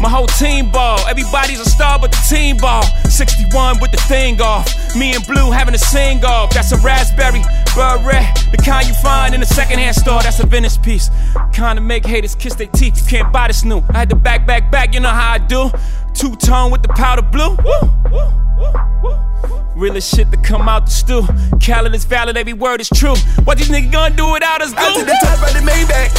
My 0.00 0.08
whole 0.08 0.26
team 0.26 0.70
ball. 0.70 0.98
Everybody's 1.08 1.60
a 1.60 1.68
star 1.68 1.98
but 1.98 2.10
the 2.10 2.24
team 2.28 2.56
ball. 2.56 2.82
61 3.08 3.80
with 3.80 3.90
the 3.90 3.98
thing 4.08 4.40
off. 4.40 4.66
Me 4.96 5.14
and 5.14 5.26
Blue 5.26 5.50
having 5.50 5.74
a 5.74 5.78
sing 5.78 6.24
off. 6.24 6.50
That's 6.54 6.72
a 6.72 6.78
raspberry 6.78 7.42
beret. 7.76 8.24
The 8.50 8.62
kind 8.64 8.88
you 8.88 8.94
find 8.94 9.34
in 9.34 9.42
a 9.42 9.46
secondhand 9.46 9.96
store. 9.96 10.22
That's 10.22 10.40
a 10.40 10.46
Venice 10.46 10.78
piece. 10.78 11.10
Kind 11.52 11.78
of 11.78 11.84
make 11.84 12.06
haters 12.06 12.34
kiss 12.34 12.54
their 12.54 12.66
teeth. 12.68 13.02
You 13.02 13.18
can't 13.18 13.32
buy 13.32 13.48
this 13.48 13.62
new. 13.62 13.82
I 13.90 13.98
had 13.98 14.10
to 14.10 14.16
back, 14.16 14.46
back, 14.46 14.70
back. 14.70 14.94
You 14.94 15.00
know 15.00 15.10
how 15.10 15.32
I 15.32 15.38
do. 15.38 15.70
Two 16.14 16.34
tone 16.36 16.70
with 16.70 16.82
the 16.82 16.88
powder 16.88 17.22
blue. 17.22 17.56
Woo, 17.56 17.90
woo, 18.10 18.32
woo, 18.58 18.72
woo. 19.02 19.30
Realest 19.76 20.14
shit 20.14 20.30
to 20.30 20.36
come 20.38 20.68
out 20.68 20.86
the 20.86 20.92
stew. 20.92 21.22
Khaled 21.64 21.94
is 21.94 22.04
valid, 22.04 22.36
every 22.36 22.52
word 22.52 22.80
is 22.80 22.88
true. 22.88 23.14
What 23.44 23.58
these 23.58 23.68
niggas 23.68 23.92
gonna 23.92 24.16
do 24.16 24.32
without 24.32 24.60
us? 24.62 24.72
I 24.76 24.92
to 24.92 25.00
Go. 25.00 25.04
the 25.04 25.18
top 25.22 25.46
of 25.46 25.52
the 25.54 25.60
Maybach. 25.60 26.10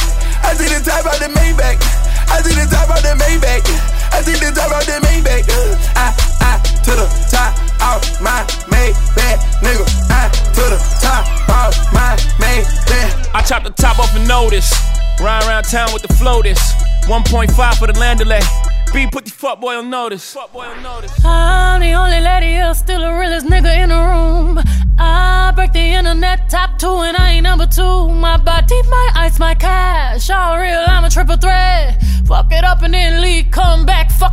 I 0.42 0.54
to 0.54 0.62
the 0.62 0.90
top 0.90 1.06
of 1.06 1.18
the 1.20 1.26
Maybach. 1.38 2.11
I 2.32 2.40
to 2.40 2.48
the 2.48 2.64
top 2.64 2.88
of 2.88 3.02
the 3.04 3.12
Maybach. 3.20 3.60
I 4.08 4.24
to 4.24 4.32
the 4.32 4.50
top 4.56 4.72
of 4.72 4.86
the 4.88 4.96
Maybach. 5.04 5.44
Uh, 5.52 5.76
I, 5.94 6.08
I 6.40 6.52
to 6.84 6.92
the 6.96 7.06
top 7.28 7.52
of 7.84 8.00
my 8.24 8.40
Maybach, 8.72 9.38
nigga. 9.60 9.84
I 10.08 10.32
to 10.56 10.64
the 10.72 10.80
top 11.04 11.28
of 11.52 11.76
my 11.92 12.16
Maybach. 12.40 13.34
I 13.34 13.42
chop 13.42 13.64
the 13.64 13.70
top 13.70 13.98
off 13.98 14.16
a 14.16 14.26
notice. 14.26 14.72
Ride 15.20 15.44
around 15.44 15.64
town 15.64 15.92
with 15.92 16.02
the 16.02 16.12
floaters. 16.14 16.58
1.5 17.04 17.74
for 17.76 17.86
the 17.86 17.92
Landaulet. 17.92 18.44
B 18.92 19.06
put 19.06 19.24
the 19.24 19.30
fuck 19.30 19.60
boy 19.60 19.76
on 19.76 19.90
notice. 19.90 20.34
Fuck 20.34 20.52
boy 20.52 20.66
on 20.66 20.82
notice. 20.82 21.12
I'm 21.24 21.80
the 21.80 21.92
only 21.92 22.20
lady 22.20 22.48
here, 22.48 22.74
still 22.74 23.00
the 23.00 23.12
realest 23.12 23.46
nigga 23.46 23.72
in 23.82 23.88
the 23.88 23.96
room. 23.96 24.60
I 24.98 25.50
break 25.54 25.72
the 25.72 25.80
internet 25.80 26.50
top 26.50 26.78
two, 26.78 26.96
and 27.06 27.16
I 27.16 27.32
ain't 27.32 27.44
number 27.44 27.66
two. 27.66 28.08
My 28.10 28.36
body, 28.36 28.80
my 28.90 29.08
ice, 29.14 29.38
my 29.38 29.54
cash. 29.54 30.28
All 30.28 30.58
real, 30.58 30.84
I'm 30.86 31.04
a 31.04 31.10
triple 31.10 31.36
threat. 31.36 31.71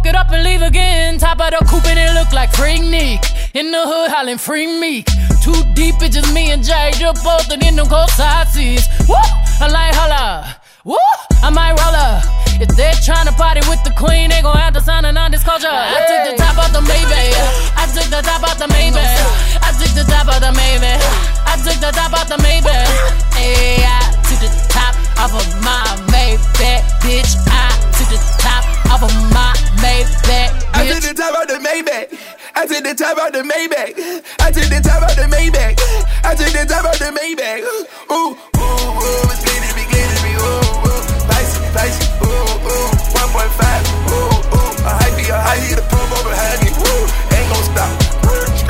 It 0.10 0.16
up 0.16 0.32
and 0.34 0.42
leave 0.42 0.66
again. 0.66 1.20
Top 1.20 1.38
of 1.38 1.54
the 1.54 1.62
coupe 1.70 1.86
and 1.86 2.02
it 2.02 2.18
look 2.18 2.34
like 2.34 2.50
Freaknik. 2.58 3.22
In 3.54 3.70
the 3.70 3.78
hood, 3.86 4.10
hollering 4.10 4.42
free 4.42 4.66
meek. 4.66 5.06
Too 5.46 5.54
deep, 5.78 6.02
it's 6.02 6.18
just 6.18 6.34
me 6.34 6.50
and 6.50 6.66
Jay, 6.66 6.90
just 6.98 7.22
both 7.22 7.46
in 7.54 7.62
them 7.62 7.86
cold 7.86 8.10
side 8.18 8.50
seats. 8.50 8.90
Woo! 9.06 9.22
I 9.62 9.70
like 9.70 9.94
holla. 9.94 10.58
Woo! 10.82 10.98
I 11.46 11.54
might 11.54 11.78
roll 11.78 11.94
up. 11.94 12.26
If 12.58 12.74
they're 12.74 12.98
trying 13.06 13.30
to 13.30 13.36
party 13.38 13.62
with 13.70 13.86
the 13.86 13.94
queen, 13.94 14.34
they 14.34 14.42
gon' 14.42 14.58
have 14.58 14.74
to 14.74 14.82
sign 14.82 15.06
a 15.06 15.14
non-disclosure. 15.14 15.70
I 15.70 16.02
took 16.10 16.22
the 16.26 16.34
top 16.42 16.58
off 16.58 16.74
the 16.74 16.82
Maybach. 16.90 17.78
I 17.78 17.86
took 17.94 18.10
the 18.10 18.22
top 18.26 18.42
off 18.42 18.58
the 18.58 18.66
Maybach. 18.66 19.14
I 19.62 19.70
took 19.78 19.94
the 19.94 20.10
top 20.10 20.26
off 20.26 20.42
the 20.42 20.50
Maybach. 20.58 21.06
I 21.46 21.54
took 21.62 21.78
the 21.78 21.94
top 21.94 22.18
off 22.18 22.26
the 22.26 22.42
Maybach. 22.42 22.90
Hey, 23.38 23.86
I 23.86 24.10
took 24.26 24.42
the 24.42 24.50
top 24.74 24.98
off 25.22 25.38
of 25.38 25.46
my 25.62 25.86
Maybach, 26.10 26.82
bitch. 27.06 27.38
I 27.46 27.78
took 27.94 28.10
the 28.10 28.18
top 28.42 28.79
off 28.90 29.04
of 29.04 29.14
my 29.32 29.54
Maybach. 29.80 30.10
Bitch. 30.26 30.52
I 30.74 30.88
took 30.88 31.02
the 31.04 31.14
top 31.14 31.36
off 31.38 31.48
the 31.48 31.58
Maybach. 31.62 32.08
I 32.56 32.66
took 32.66 32.84
the 32.84 32.94
top 32.94 33.18
out 33.18 33.32
the 33.34 33.44
Maybach. 33.46 33.94
I 34.40 34.52
took 34.52 34.68
the 34.70 34.82
top 34.82 35.04
out 35.04 35.16
the 35.16 35.26
Maybach. 35.30 35.78
I 36.24 36.36
took 36.36 36.52
the 36.52 36.66
top 36.68 36.86
out 36.86 36.98
the 36.98 37.14
Maybach. 37.14 37.62
Ooh, 37.62 37.86
ooh, 38.10 38.36
ooh, 38.36 39.32
it's 39.32 39.46
getting 39.46 39.76
me, 39.78 39.86
getting 39.90 40.22
me. 40.26 40.34
Ooh, 40.36 40.90
ooh, 40.90 41.02
spicy, 41.24 41.62
spicy. 41.72 42.06
Ooh, 42.26 42.30
ooh, 42.66 42.90
1.5. 43.16 44.10
Ooh, 44.10 44.18
ooh, 44.18 44.86
I 44.86 44.92
hype 45.00 45.18
you, 45.22 45.34
I 45.34 45.40
hype. 45.40 45.76
The 45.78 45.86
promo 45.88 46.18
behind 46.26 46.60
me. 46.66 46.70
Ooh, 46.74 47.06
ain't 47.36 47.48
gon' 47.50 47.64
stop. 47.64 47.92
Ooh. 48.26 48.69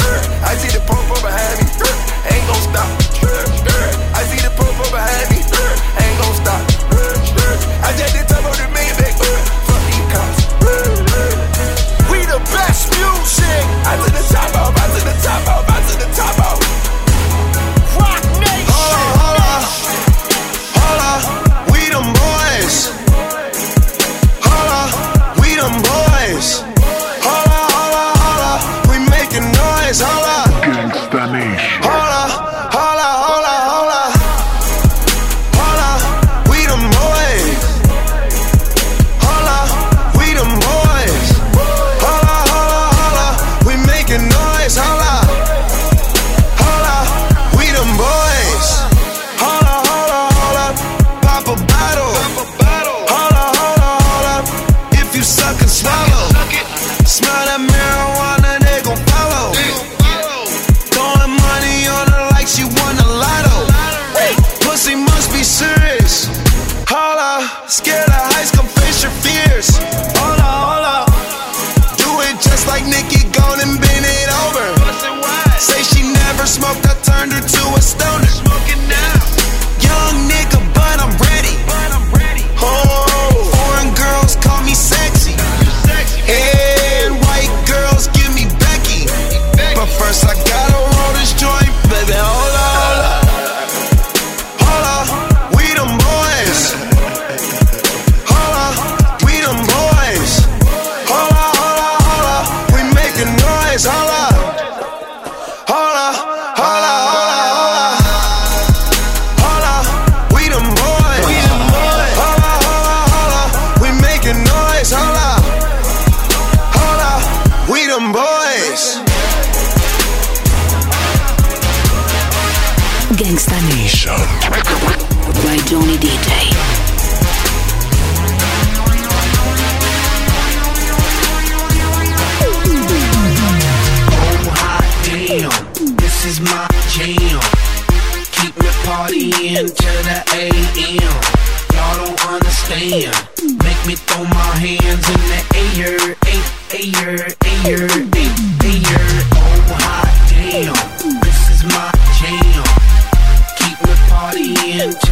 into 154.81 155.08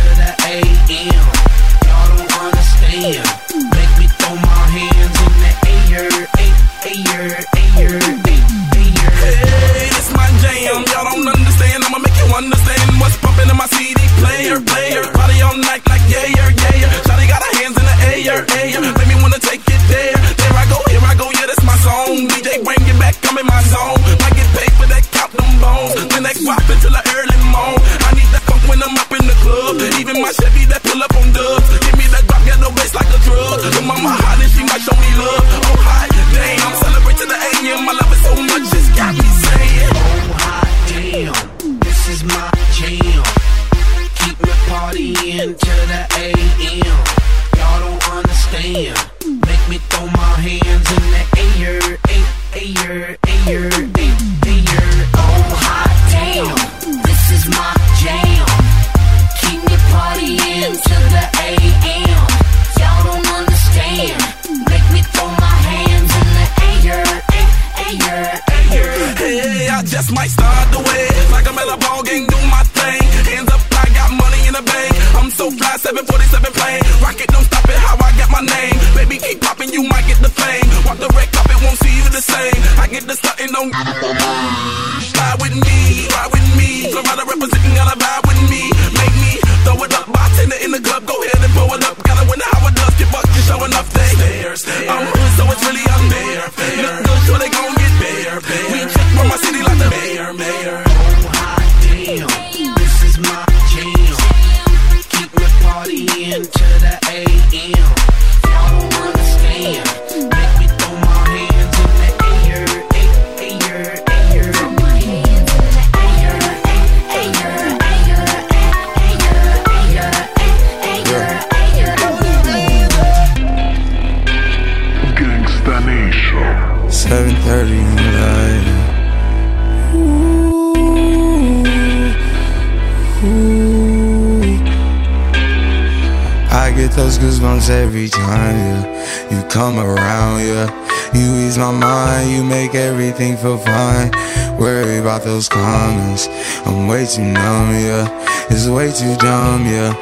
goosebumps 137.67 137.69
every 137.69 138.09
time, 138.09 138.55
yeah. 138.55 139.31
You 139.31 139.47
come 139.49 139.79
around, 139.79 140.41
yeah. 140.41 141.13
You 141.13 141.47
ease 141.47 141.57
my 141.57 141.71
mind, 141.71 142.31
you 142.31 142.43
make 142.43 142.75
everything 142.75 143.37
feel 143.37 143.57
fine. 143.57 144.11
Worry 144.57 144.97
about 144.97 145.23
those 145.23 145.49
comments. 145.49 146.27
I'm 146.65 146.87
way 146.87 147.05
too 147.05 147.23
numb, 147.23 147.71
yeah. 147.71 148.07
It's 148.49 148.67
way 148.67 148.91
too 148.91 149.15
dumb, 149.17 149.65
yeah. 149.65 149.93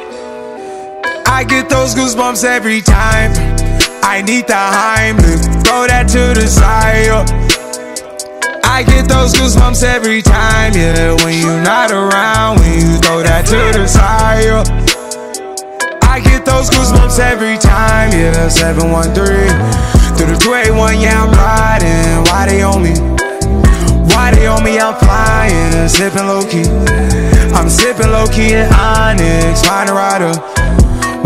I 1.27 1.43
get 1.43 1.69
those 1.69 1.95
goosebumps 1.95 2.43
every 2.43 2.81
time. 2.81 3.31
I 4.03 4.21
need 4.21 4.47
the 4.47 4.53
Heimlich, 4.53 5.65
throw 5.65 5.87
that 5.87 6.07
to 6.09 6.39
the 6.39 6.47
side. 6.47 7.07
yeah. 7.07 7.25
I 8.63 8.83
get 8.83 9.07
those 9.07 9.33
goosebumps 9.33 9.83
every 9.83 10.21
time, 10.21 10.73
yeah. 10.73 11.13
When 11.23 11.39
you're 11.39 11.63
not 11.63 11.91
around, 11.91 12.59
when 12.59 12.73
you 12.79 12.97
throw 12.97 13.23
that 13.23 13.45
to 13.47 13.79
the 13.79 13.87
side. 13.87 14.43
yeah. 14.45 14.94
I 16.55 16.61
those 16.61 16.69
goosebumps 16.69 17.19
every 17.19 17.57
time, 17.57 18.11
yeah. 18.15 18.47
713 18.47 19.11
through 20.15 20.31
the 20.31 20.39
281, 20.39 21.01
yeah, 21.01 21.27
I'm 21.27 21.31
riding. 21.35 22.23
Why 22.31 22.47
they 22.47 22.63
on 22.63 22.79
me? 22.79 22.95
Why 24.15 24.31
they 24.31 24.47
on 24.47 24.63
me? 24.63 24.79
I'm 24.79 24.95
flying, 24.95 25.89
sipping 25.89 26.27
low 26.31 26.47
key. 26.47 26.63
I'm 27.51 27.67
sipping 27.67 28.07
low 28.07 28.27
key 28.31 28.55
at 28.55 28.71
Onyx, 28.71 29.67
find 29.67 29.89
a 29.89 29.93
rider. 29.93 30.31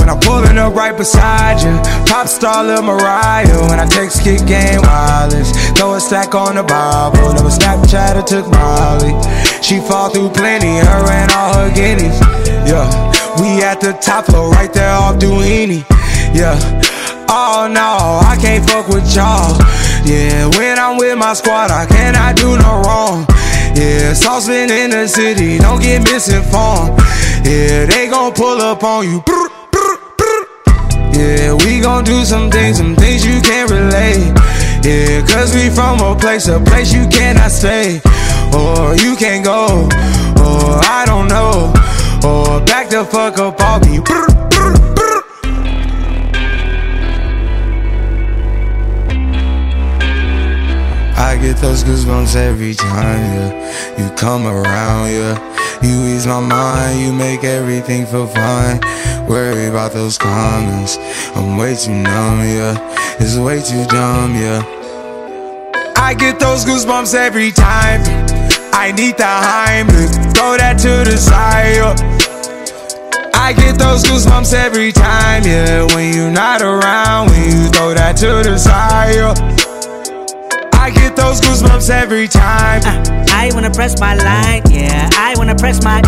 When 0.01 0.09
I'm 0.09 0.19
pulling 0.19 0.57
up 0.57 0.73
right 0.73 0.97
beside 0.97 1.61
you, 1.61 1.77
pop 2.09 2.27
star 2.27 2.63
Lil 2.65 2.81
Mariah. 2.81 3.69
When 3.69 3.79
I 3.79 3.85
text 3.85 4.23
kick 4.23 4.47
game 4.47 4.81
wireless, 4.81 5.53
throw 5.77 5.93
a 5.93 6.01
stack 6.01 6.33
on 6.33 6.55
the 6.55 6.63
Bible. 6.63 7.37
Never 7.37 7.53
Snapchat 7.53 8.17
or 8.17 8.25
took 8.25 8.49
Molly. 8.49 9.13
She 9.61 9.77
fall 9.77 10.09
through 10.09 10.29
plenty, 10.29 10.81
her 10.81 11.05
and 11.05 11.31
all 11.31 11.53
her 11.53 11.69
guineas. 11.69 12.17
Yeah, 12.65 12.89
we 13.39 13.63
at 13.63 13.79
the 13.79 13.93
top 13.93 14.25
floor, 14.25 14.51
right 14.51 14.71
there 14.73 14.91
off 14.91 15.15
Duini. 15.15 15.83
Yeah. 16.35 16.59
Oh 17.31 17.69
no, 17.71 18.19
I 18.27 18.37
can't 18.41 18.67
fuck 18.69 18.87
with 18.87 19.05
y'all. 19.15 19.55
Yeah, 20.03 20.47
when 20.57 20.77
I'm 20.79 20.97
with 20.97 21.17
my 21.17 21.33
squad, 21.33 21.71
I 21.71 21.85
cannot 21.85 22.35
do 22.35 22.57
no 22.57 22.81
wrong. 22.83 23.25
Yeah, 23.75 24.13
saucepan 24.13 24.71
in 24.71 24.89
the 24.91 25.07
city, 25.07 25.57
don't 25.57 25.81
get 25.81 26.03
misinformed. 26.03 26.99
Yeah, 27.45 27.85
they 27.85 28.09
gon' 28.09 28.33
pull 28.33 28.61
up 28.61 28.83
on 28.83 29.05
you. 29.05 29.23
Yeah, 31.13 31.53
we 31.53 31.79
gon' 31.79 32.03
do 32.03 32.25
some 32.25 32.49
things, 32.49 32.77
some 32.77 32.95
things 32.95 33.25
you 33.25 33.39
can't 33.41 33.69
relate. 33.69 34.33
Yeah, 34.83 35.25
cause 35.27 35.53
we 35.53 35.69
from 35.69 35.99
a 35.99 36.15
place, 36.15 36.47
a 36.47 36.59
place 36.59 36.91
you 36.93 37.07
cannot 37.07 37.51
stay. 37.51 38.01
Or 38.53 38.95
you 38.95 39.15
can't 39.15 39.45
go, 39.45 39.85
or 40.41 40.81
I 40.81 41.03
don't 41.05 41.27
know. 41.27 41.78
Back 42.89 43.05
the 43.05 43.11
fuck 43.11 43.37
up 43.37 43.61
off 43.61 43.85
me. 43.85 43.99
Brr, 43.99 44.25
brr, 44.49 44.73
brr. 44.95 45.21
I 51.15 51.37
get 51.39 51.57
those 51.57 51.83
goosebumps 51.83 52.35
every 52.35 52.73
time, 52.73 53.21
yeah. 53.35 53.99
You 53.99 54.09
come 54.15 54.47
around, 54.47 55.11
yeah. 55.11 55.37
You 55.83 56.15
ease 56.15 56.25
my 56.25 56.39
mind, 56.39 56.99
you 57.01 57.13
make 57.13 57.43
everything 57.43 58.07
feel 58.07 58.25
fine. 58.25 58.79
Worry 59.27 59.67
about 59.67 59.91
those 59.91 60.17
comments. 60.17 60.97
I'm 61.35 61.57
way 61.57 61.75
too 61.75 61.91
numb, 61.91 62.39
yeah. 62.39 62.75
It's 63.19 63.37
way 63.37 63.61
too 63.61 63.85
dumb, 63.85 64.33
yeah. 64.33 64.63
I 65.95 66.15
get 66.15 66.39
those 66.39 66.65
goosebumps 66.65 67.13
every 67.13 67.51
time. 67.51 68.01
I 68.73 68.91
need 68.93 69.17
the 69.17 69.23
Heimlich, 69.23 70.33
throw 70.33 70.57
that 70.57 70.79
to 70.79 71.07
the 71.07 71.17
side. 71.17 72.08
I 73.49 73.53
get 73.53 73.79
those 73.79 74.03
goosebumps 74.03 74.53
every 74.53 74.91
time, 74.91 75.43
yeah. 75.43 75.83
When 75.95 76.13
you're 76.13 76.29
not 76.29 76.61
around, 76.61 77.31
when 77.31 77.49
you 77.49 77.67
throw 77.69 77.95
that 77.95 78.15
to 78.17 78.47
the 78.47 78.59
side. 78.59 79.15
yeah. 79.15 79.33
I 80.73 80.91
get 80.91 81.15
those 81.15 81.41
goosebumps 81.41 81.89
every 81.89 82.27
time. 82.27 82.81
I 83.31 83.49
wanna 83.55 83.71
press 83.71 83.99
my 83.99 84.13
line, 84.13 84.61
yeah. 84.69 85.09
I 85.13 85.33
wanna 85.35 85.55
press 85.55 85.83
my. 85.83 85.99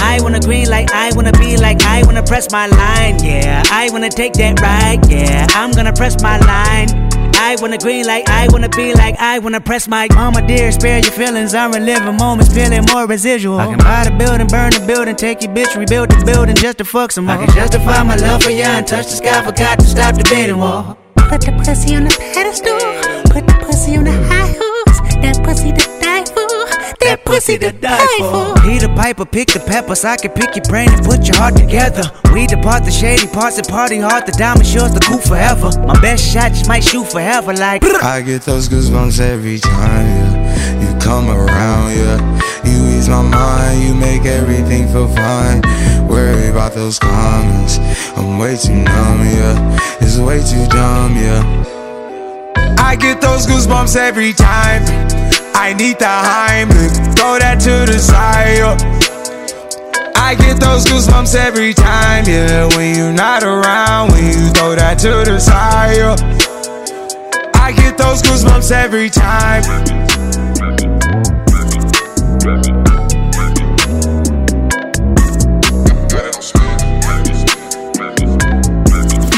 I 0.00 0.20
wanna 0.22 0.40
green 0.40 0.70
like 0.70 0.90
I 0.90 1.12
wanna 1.14 1.32
be 1.32 1.58
like 1.58 1.82
I 1.82 2.02
wanna 2.06 2.22
press 2.22 2.50
my 2.50 2.66
line, 2.66 3.22
yeah. 3.22 3.62
I 3.70 3.90
wanna 3.90 4.08
take 4.08 4.32
that 4.40 4.58
ride, 4.58 5.06
yeah. 5.10 5.46
I'm 5.50 5.72
gonna 5.72 5.92
press 5.92 6.16
my 6.22 6.38
line. 6.38 7.07
I 7.38 7.56
wanna 7.60 7.78
green 7.78 8.04
like 8.04 8.28
I 8.28 8.48
wanna 8.50 8.68
be 8.68 8.92
like 8.94 9.16
I 9.18 9.38
wanna 9.38 9.60
press 9.60 9.88
my 9.88 10.08
mama 10.12 10.46
dear, 10.46 10.72
spare 10.72 10.98
your 10.98 11.12
feelings. 11.12 11.54
I'm 11.54 11.72
reliving 11.72 12.16
moments, 12.16 12.52
feeling 12.52 12.84
more 12.92 13.06
residual. 13.06 13.58
I 13.58 13.66
can 13.66 13.78
buy 13.78 14.04
the 14.04 14.10
building, 14.10 14.48
burn 14.48 14.70
the 14.70 14.84
building, 14.86 15.16
take 15.16 15.42
your 15.42 15.54
bitch, 15.54 15.76
rebuild 15.76 16.10
the 16.10 16.24
building 16.24 16.56
just 16.56 16.78
to 16.78 16.84
fuck 16.84 17.12
some 17.12 17.26
more. 17.26 17.36
I 17.36 17.46
can 17.46 17.54
justify 17.54 18.02
my 18.02 18.16
love 18.16 18.42
for 18.42 18.50
you 18.50 18.64
and 18.64 18.86
touch 18.86 19.06
the 19.06 19.16
sky, 19.16 19.44
forgot 19.44 19.78
to 19.78 19.86
stop 19.86 20.16
the 20.16 20.24
bidding 20.24 20.58
wall. 20.58 20.98
Put 21.16 21.42
the 21.42 21.52
pussy 21.64 21.94
on 21.94 22.04
the 22.04 22.16
pedestal. 22.34 22.78
Put 23.32 23.46
the 23.46 23.54
pussy 23.64 23.96
on 23.96 24.04
the 24.04 24.12
high 24.12 24.48
horse. 24.58 24.98
That 25.22 25.44
pussy 25.44 25.72
to 25.72 25.76
die 25.76 25.82
for. 25.82 25.88
That 25.88 25.97
pussy 27.28 27.58
to 27.58 27.72
die 27.72 28.16
for. 28.18 28.54
Peter 28.62 28.88
Piper, 28.88 29.24
pick 29.24 29.48
the 29.48 29.60
peppers. 29.60 30.04
I 30.04 30.16
can 30.16 30.32
pick 30.32 30.56
your 30.56 30.64
brain 30.64 30.88
and 30.90 31.04
put 31.04 31.26
your 31.28 31.36
heart 31.36 31.56
together. 31.56 32.02
We 32.32 32.46
depart 32.46 32.84
the 32.84 32.90
shady 32.90 33.26
parts 33.28 33.58
and 33.58 33.68
party 33.68 33.98
hard. 33.98 34.26
The 34.26 34.32
diamond 34.32 34.66
shows 34.66 34.92
the 34.92 35.00
cool 35.00 35.18
forever. 35.18 35.70
My 35.86 35.98
best 36.00 36.24
shot 36.24 36.52
just 36.52 36.68
might 36.68 36.82
shoot 36.84 37.06
forever. 37.06 37.52
Like 37.52 37.84
I 38.02 38.22
get 38.22 38.42
those 38.42 38.68
goosebumps 38.68 39.20
every 39.20 39.58
time, 39.58 40.06
yeah. 40.06 40.80
You 40.82 40.98
come 41.00 41.28
around, 41.28 41.96
yeah. 41.96 42.18
You 42.64 42.96
ease 42.96 43.08
my 43.08 43.22
mind, 43.22 43.82
you 43.82 43.94
make 43.94 44.24
everything 44.24 44.88
feel 44.88 45.08
fine. 45.08 45.62
Worry 46.08 46.48
about 46.48 46.72
those 46.72 46.98
comments. 46.98 47.78
I'm 48.16 48.38
way 48.38 48.56
too 48.56 48.74
numb, 48.74 49.20
yeah. 49.20 49.78
It's 50.00 50.18
way 50.18 50.38
too 50.40 50.66
dumb, 50.68 51.16
yeah. 51.16 51.77
I 52.88 52.96
get 52.96 53.20
those 53.20 53.46
goosebumps 53.46 53.96
every 53.96 54.32
time. 54.32 54.82
I 55.54 55.74
need 55.74 55.98
the 55.98 56.06
Heimlich, 56.06 57.18
throw 57.18 57.38
that 57.38 57.60
to 57.60 57.84
the 57.84 57.98
side. 57.98 58.64
I 60.16 60.34
get 60.34 60.58
those 60.58 60.86
goosebumps 60.86 61.34
every 61.34 61.74
time, 61.74 62.24
yeah. 62.26 62.64
When 62.74 62.96
you're 62.96 63.12
not 63.12 63.42
around, 63.42 64.12
when 64.12 64.24
you 64.24 64.48
throw 64.54 64.74
that 64.74 64.98
to 65.00 65.22
the 65.30 65.38
side. 65.38 66.00
I 67.56 67.72
get 67.72 67.98
those 67.98 68.22
goosebumps 68.22 68.72
every 68.72 69.10
time. 69.10 69.64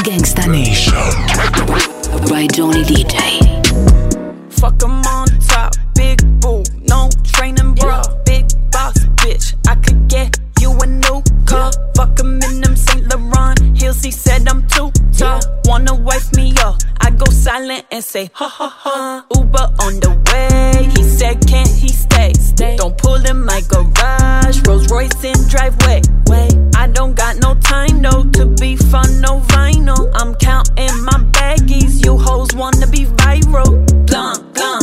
Gangsta 0.07 0.49
Nation 0.49 1.51
by 2.29 2.47
Johnny 2.47 2.83
DJ. 2.83 3.30
Fuck 12.01 12.19
'em 12.19 12.41
in 12.41 12.61
them 12.61 12.75
Saint 12.75 13.05
Laurent 13.13 13.59
heels. 13.77 14.01
He 14.01 14.09
said 14.09 14.47
I'm 14.47 14.65
too 14.67 14.89
tall. 15.15 15.39
Wanna 15.65 15.93
wife 15.93 16.33
me 16.33 16.51
up? 16.65 16.77
I 16.99 17.11
go 17.11 17.27
silent 17.31 17.85
and 17.91 18.03
say 18.03 18.31
ha 18.33 18.47
ha 18.49 18.69
ha. 18.83 19.23
Uber 19.35 19.67
on 19.85 19.99
the 19.99 20.11
way. 20.25 20.89
He 20.95 21.03
said 21.03 21.45
can't 21.45 21.69
he 21.69 21.89
stay? 21.89 22.33
Don't 22.75 22.97
pull 22.97 23.23
in 23.31 23.45
my 23.45 23.61
garage. 23.69 24.61
Rolls 24.65 24.89
Royce 24.91 25.23
in 25.23 25.37
driveway. 25.47 26.01
Wait, 26.25 26.53
I 26.75 26.87
don't 26.87 27.13
got 27.13 27.37
no 27.37 27.53
time 27.73 28.01
though 28.01 28.23
to 28.37 28.47
be 28.47 28.75
fun, 28.77 29.21
no 29.21 29.33
vinyl. 29.53 30.09
I'm 30.15 30.33
counting 30.49 30.97
my 31.03 31.19
baggies. 31.37 32.03
You 32.03 32.17
hoes 32.17 32.49
wanna 32.55 32.87
be 32.87 33.05
viral. 33.21 33.71
Blunt, 34.07 34.41
blunt. 34.55 34.80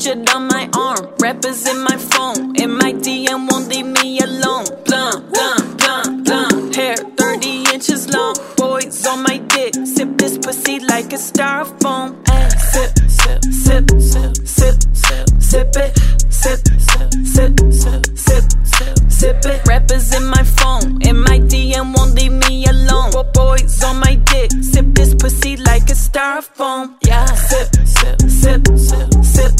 Richard 0.00 0.30
on 0.34 0.46
my 0.46 0.66
arm, 0.78 1.14
rappers 1.20 1.68
in 1.68 1.78
my 1.84 1.94
phone. 1.98 2.56
In 2.56 2.70
my 2.70 2.94
DM 2.94 3.46
won't 3.50 3.68
leave 3.68 3.84
me 3.84 4.18
alone. 4.20 4.64
Blunt, 4.86 5.30
blunt, 5.30 5.76
blunt, 5.76 6.24
blunt. 6.24 6.74
Hair 6.74 6.96
30 6.96 7.64
inches 7.74 8.08
long. 8.08 8.34
Boys 8.56 9.04
on 9.06 9.22
my 9.24 9.36
dick. 9.52 9.74
Sip 9.84 10.16
this 10.16 10.38
pussy 10.38 10.78
like 10.80 11.12
a 11.12 11.16
styrofoam. 11.16 12.16
Ay, 12.30 12.48
sip, 12.48 12.98
sip, 13.10 13.44
sip, 13.44 13.90
sip, 14.00 14.36
sip, 14.46 14.76
sip, 14.94 15.28
sip 15.38 15.76
it. 15.76 15.98
Sip, 16.32 16.60
sip, 16.80 17.12
sip, 17.26 17.60
sip, 17.70 18.06
sip, 18.16 18.44
sip, 18.64 18.98
sip 19.10 19.44
it. 19.44 19.68
Rappers 19.68 20.14
in 20.14 20.24
my 20.24 20.42
phone. 20.44 21.02
In 21.02 21.20
my 21.20 21.40
DM 21.40 21.94
won't 21.94 22.14
leave 22.14 22.32
me 22.32 22.64
alone. 22.64 23.10
Bo- 23.10 23.30
Boys 23.34 23.84
on 23.84 24.00
my 24.00 24.14
dick. 24.14 24.50
Sip 24.62 24.86
this 24.94 25.14
pussy 25.14 25.58
like 25.58 25.90
a 25.90 25.94
styrofoam. 25.94 26.96
Yeah. 27.04 27.26
Sip, 27.26 27.68
sip, 27.84 28.20
sip, 28.22 28.66
sip, 28.78 29.09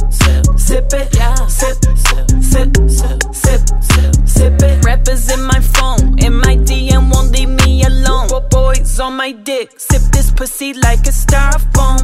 sip, 0.01 0.13
sip, 0.13 0.45
sip 0.59 0.93
it. 1.01 1.17
Yeah. 1.17 1.35
Sip, 1.47 1.77
sip, 1.97 2.31
sip, 2.43 2.77
sip, 2.89 3.19
sip, 3.35 3.61
sip, 3.83 4.29
sip 4.29 4.63
it. 4.63 4.85
Rappers 4.85 5.31
in 5.33 5.43
my 5.45 5.61
phone. 5.61 6.19
In 6.19 6.35
my 6.35 6.57
DM 6.57 7.11
won't 7.13 7.33
leave 7.33 7.49
me 7.67 7.85
alone. 7.85 8.29
Bo- 8.29 8.41
Boys 8.51 8.99
on 9.01 9.15
my 9.17 9.33
dick. 9.33 9.79
Sip 9.79 10.03
this 10.13 10.31
pussy 10.31 10.73
like 10.75 11.01
a 11.07 11.13
styrofoam. 11.13 11.99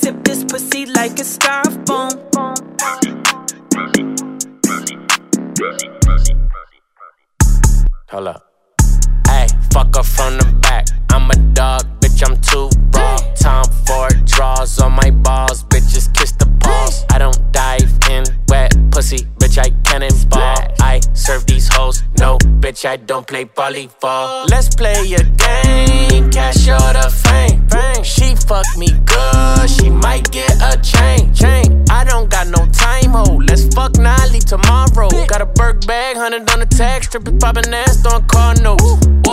Sip 0.00 0.22
this 0.24 0.44
pussy 0.44 0.86
like 0.86 1.12
a 1.18 1.24
styrofoam. 1.24 2.10
Hold 8.10 8.28
up. 8.28 8.53
Fuck 9.74 9.96
her 9.96 10.04
from 10.04 10.38
the 10.38 10.44
back. 10.62 10.86
I'm 11.10 11.28
a 11.28 11.34
dog, 11.52 11.82
bitch, 11.98 12.22
I'm 12.24 12.40
too 12.42 12.70
raw. 12.94 13.16
Time 13.34 13.64
for 13.84 14.08
draws 14.24 14.78
on 14.80 14.92
my 14.92 15.10
balls, 15.10 15.64
bitches 15.64 16.06
kiss 16.14 16.30
the 16.30 16.46
paws. 16.60 17.04
I 17.10 17.18
don't 17.18 17.40
dive 17.50 17.90
in 18.08 18.22
wet 18.46 18.72
pussy, 18.92 19.26
bitch, 19.40 19.58
I 19.58 19.70
cannonball. 19.82 20.72
I 20.78 21.00
serve 21.14 21.46
these 21.46 21.66
hoes, 21.74 22.04
no, 22.20 22.38
bitch, 22.62 22.88
I 22.88 22.98
don't 22.98 23.26
play 23.26 23.46
volleyball. 23.46 24.48
Let's 24.48 24.72
play 24.72 24.94
a 25.12 25.24
game, 25.24 26.30
cash 26.30 26.68
or 26.68 26.92
the 26.94 27.10
fame. 27.10 27.66
She 28.04 28.36
fuck 28.36 28.66
me 28.78 28.90
good, 29.04 29.68
she 29.68 29.90
might 29.90 30.30
get 30.30 30.54
a 30.62 30.80
chain. 30.82 31.34
chain. 31.34 31.84
I 31.90 32.04
don't 32.04 32.30
got 32.30 32.46
no 32.46 32.64
time, 32.70 33.10
ho. 33.10 33.42
Let's 33.48 33.66
fuck 33.74 33.98
Nolly 33.98 34.38
tomorrow. 34.38 35.08
Got 35.26 35.40
a 35.40 35.46
Burke 35.46 35.84
bag, 35.84 36.16
hundred 36.16 36.48
on 36.52 36.60
the 36.60 36.66
tag, 36.66 37.02
stripping 37.02 37.40
popping 37.40 37.74
ass, 37.74 38.00
throwing 38.02 38.24
car 38.26 38.54
notes. 38.62 39.23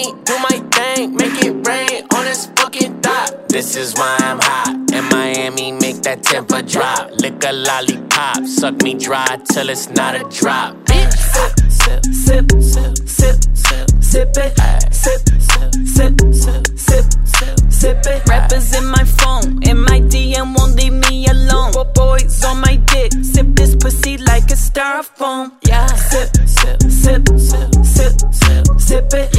Me 0.00 0.12
do 0.24 0.34
my 0.38 0.56
thing, 0.76 1.14
make 1.14 1.44
it 1.44 1.54
rain 1.66 2.06
on 2.14 2.24
this 2.24 2.46
fucking 2.56 3.00
dot. 3.00 3.48
This 3.48 3.76
is 3.76 3.94
why 3.94 4.16
I'm 4.20 4.38
hot. 4.40 4.74
In 4.92 5.04
Miami, 5.16 5.72
make 5.72 6.02
that 6.02 6.22
temper 6.22 6.62
drop. 6.62 7.10
Lick 7.20 7.42
a 7.44 7.52
lollipop, 7.52 8.46
suck 8.46 8.76
me 8.82 8.94
dry 8.94 9.38
till 9.52 9.68
it's 9.68 9.88
not 9.90 10.14
a 10.14 10.24
drop. 10.38 10.76
Bitch, 10.88 11.16
Sip, 11.34 12.04
sip, 12.26 12.46
sip, 12.72 12.96
sip, 13.08 13.36
sip, 13.54 13.88
sip 14.10 14.30
it. 14.44 14.52
Sip, 14.92 15.20
sip, 15.48 15.72
sip, 15.94 16.14
sip, 16.42 16.66
sip, 16.76 17.04
sip, 17.26 17.58
sip 17.80 17.98
it. 18.06 18.28
Rappers 18.28 18.74
in 18.78 18.86
my 18.86 19.04
phone, 19.04 19.62
in 19.68 19.78
my 19.78 20.00
DM 20.12 20.54
won't 20.56 20.74
leave 20.76 20.92
me 20.92 21.26
alone. 21.26 21.72
Bo- 21.72 21.84
Boys 21.94 22.44
on 22.44 22.60
my 22.60 22.76
dick, 22.92 23.12
sip 23.22 23.46
this 23.54 23.74
pussy 23.76 24.16
like 24.18 24.44
a 24.50 24.58
styrofoam. 24.66 25.52
Yeah, 25.66 25.86
sip, 25.86 26.30
sip, 26.46 26.80
sip, 26.82 27.22
sip, 27.38 27.70
sip, 27.84 28.14
sip, 28.40 28.66
sip 28.78 29.06
it. 29.14 29.36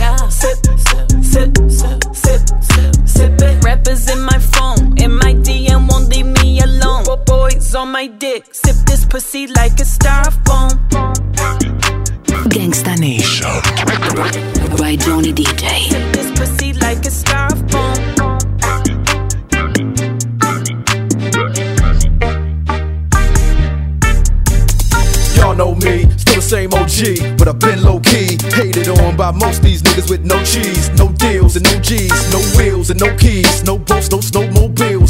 In 4.21 4.25
my 4.27 4.39
phone, 4.39 4.97
in 4.99 5.11
my 5.11 5.33
DM 5.33 5.89
won't 5.89 6.09
leave 6.09 6.27
me 6.27 6.59
alone. 6.61 7.03
Bo- 7.05 7.17
Boys 7.25 7.73
on 7.73 7.91
my 7.91 8.05
dick, 8.07 8.45
sip 8.51 8.75
this 8.85 9.03
pussy 9.05 9.47
like 9.47 9.73
a 9.79 9.87
styrofoam. 9.95 10.69
Gangsta 12.53 12.93
Nation. 12.99 13.49
By 14.77 14.95
Johnny 14.95 15.33
DJ. 15.33 15.89
This 16.13 16.29
pussy 16.37 16.73
like 16.73 16.99
a 16.99 17.11
styrofoam. 17.21 17.97
Y'all 25.35 25.55
know 25.55 25.73
me, 25.75 26.05
still 26.17 26.35
the 26.35 26.41
same 26.41 26.73
OG, 26.73 27.37
but 27.37 27.47
I've 27.47 27.57
been 27.57 27.81
low 27.83 27.99
key. 28.01 28.37
Hated 28.53 28.87
on 28.89 29.15
by 29.17 29.31
most 29.31 29.63
these 29.63 29.81
niggas 29.81 30.09
with 30.09 30.23
no 30.23 30.37
cheese, 30.43 30.89
no 30.99 31.00
deals 31.21 31.55
and 31.55 31.63
no 31.65 31.79
G's, 31.79 32.11
no 32.33 32.39
wheels 32.57 32.89
and 32.89 32.99
no 32.99 33.15
keys, 33.15 33.63
no 33.63 33.77
boats, 33.77 34.11
no 34.33 34.50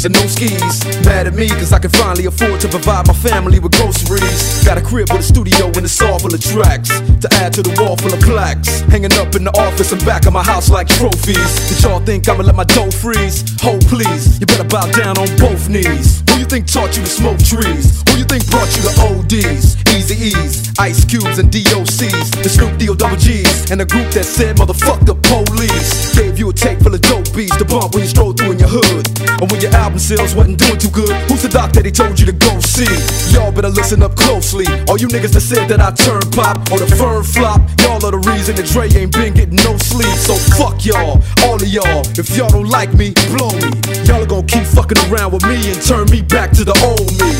snowmobiles 0.02 0.04
and 0.04 0.14
no 0.14 0.26
skis. 0.26 1.04
Mad 1.04 1.26
at 1.26 1.34
me 1.34 1.48
cause 1.48 1.72
I 1.72 1.78
can 1.78 1.90
finally 1.90 2.26
afford 2.26 2.60
to 2.60 2.68
provide 2.68 3.06
my 3.06 3.14
family 3.14 3.58
with 3.58 3.72
groceries. 3.72 4.64
Got 4.64 4.78
a 4.78 4.82
crib 4.82 5.10
with 5.10 5.20
a 5.20 5.22
studio 5.22 5.66
and 5.66 5.84
it's 5.84 6.00
all 6.00 6.18
full 6.18 6.34
of 6.34 6.40
tracks 6.40 6.88
to 7.20 7.28
add 7.34 7.52
to 7.54 7.62
the 7.62 7.74
wall 7.80 7.96
full 7.96 8.12
of 8.12 8.20
plaques. 8.20 8.80
Hanging 8.90 9.12
up 9.14 9.34
in 9.34 9.44
the 9.44 9.52
office 9.58 9.92
and 9.92 10.04
back 10.04 10.26
of 10.26 10.32
my 10.32 10.42
house 10.42 10.70
like 10.70 10.88
trophies. 10.88 11.68
Did 11.68 11.82
y'all 11.82 12.00
think 12.00 12.28
I'ma 12.28 12.44
let 12.44 12.54
my 12.54 12.64
dough 12.64 12.90
freeze? 12.90 13.44
Hold 13.60 13.84
please, 13.86 14.40
you 14.40 14.46
better 14.46 14.64
bow 14.64 14.86
down 14.92 15.18
on 15.18 15.28
both 15.38 15.68
knees. 15.68 16.22
Who 16.30 16.38
you 16.38 16.46
think 16.46 16.66
taught 16.66 16.96
you 16.96 17.02
to 17.02 17.10
smoke 17.10 17.38
trees? 17.38 18.02
Who 18.08 18.18
you 18.18 18.24
think 18.24 18.48
brought 18.50 18.70
you 18.76 18.82
to 18.82 18.92
ODs? 19.08 19.76
Eazy-E's, 19.92 20.72
Ice 20.78 21.04
Cubes, 21.04 21.38
and 21.38 21.50
DOCs. 21.50 22.42
The 22.42 22.48
Snoop 22.48 22.78
D-O 22.78 22.94
double 22.94 23.16
G's. 23.16 23.70
And 23.70 23.80
the 23.80 23.84
group 23.84 24.10
that 24.12 24.24
said, 24.24 24.56
motherfuck 24.56 25.04
the 25.04 25.14
police. 25.14 26.14
Gave 26.16 26.38
you 26.38 26.48
a 26.50 26.52
tape 26.52 26.80
full 26.80 26.94
of 26.94 27.00
dope 27.02 27.28
beats 27.34 27.56
to 27.56 27.64
bump 27.64 27.94
when 27.94 28.02
you 28.02 28.08
sales 30.02 30.34
wasn't 30.34 30.58
doing 30.58 30.78
too 30.78 30.90
good, 30.90 31.14
who's 31.30 31.42
the 31.42 31.48
doc 31.48 31.72
that 31.72 31.86
he 31.86 31.92
told 31.92 32.18
you 32.18 32.26
to 32.26 32.32
go 32.32 32.58
see? 32.60 32.90
Y'all 33.30 33.52
better 33.52 33.70
listen 33.70 34.02
up 34.02 34.16
closely. 34.16 34.66
All 34.90 34.98
you 34.98 35.06
niggas 35.06 35.32
that 35.32 35.40
said 35.40 35.68
that 35.68 35.80
I 35.80 35.94
turn 35.94 36.20
pop 36.34 36.58
or 36.74 36.82
the 36.82 36.90
firm 36.98 37.22
flop, 37.22 37.62
y'all 37.80 38.02
are 38.02 38.10
the 38.10 38.22
reason 38.26 38.56
that 38.56 38.66
Dre 38.66 38.90
ain't 38.90 39.12
been 39.14 39.32
getting 39.32 39.62
no 39.62 39.78
sleep. 39.78 40.12
So 40.18 40.34
fuck 40.58 40.84
y'all, 40.84 41.22
all 41.46 41.56
of 41.56 41.70
y'all. 41.70 42.02
If 42.18 42.34
y'all 42.36 42.50
don't 42.50 42.68
like 42.68 42.92
me, 42.94 43.14
blow 43.30 43.54
me. 43.54 43.70
Y'all 44.04 44.22
are 44.22 44.26
gonna 44.26 44.46
keep 44.46 44.66
fucking 44.66 44.98
around 45.06 45.32
with 45.32 45.46
me 45.46 45.56
and 45.70 45.78
turn 45.80 46.10
me 46.10 46.20
back 46.20 46.50
to 46.58 46.64
the 46.66 46.74
old 46.82 47.08
me. 47.22 47.30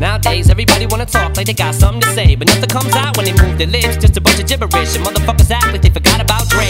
Nowadays, 0.00 0.48
everybody 0.48 0.86
wanna 0.86 1.06
talk 1.06 1.36
like 1.36 1.46
they 1.46 1.54
got 1.54 1.74
something 1.74 2.00
to 2.00 2.10
say, 2.16 2.34
but 2.34 2.48
nothing 2.48 2.68
comes 2.68 2.94
out 2.96 3.16
when 3.16 3.26
they 3.28 3.36
move 3.36 3.56
their 3.60 3.68
lips. 3.68 3.96
Just 4.00 4.16
a 4.16 4.20
bunch 4.20 4.40
of 4.40 4.48
gibberish, 4.48 4.96
and 4.96 5.04
motherfuckers 5.04 5.50
act 5.50 5.68
like 5.72 5.82
they 5.82 5.90
forgot 5.90 6.20
about 6.20 6.48
Dre. 6.48 6.68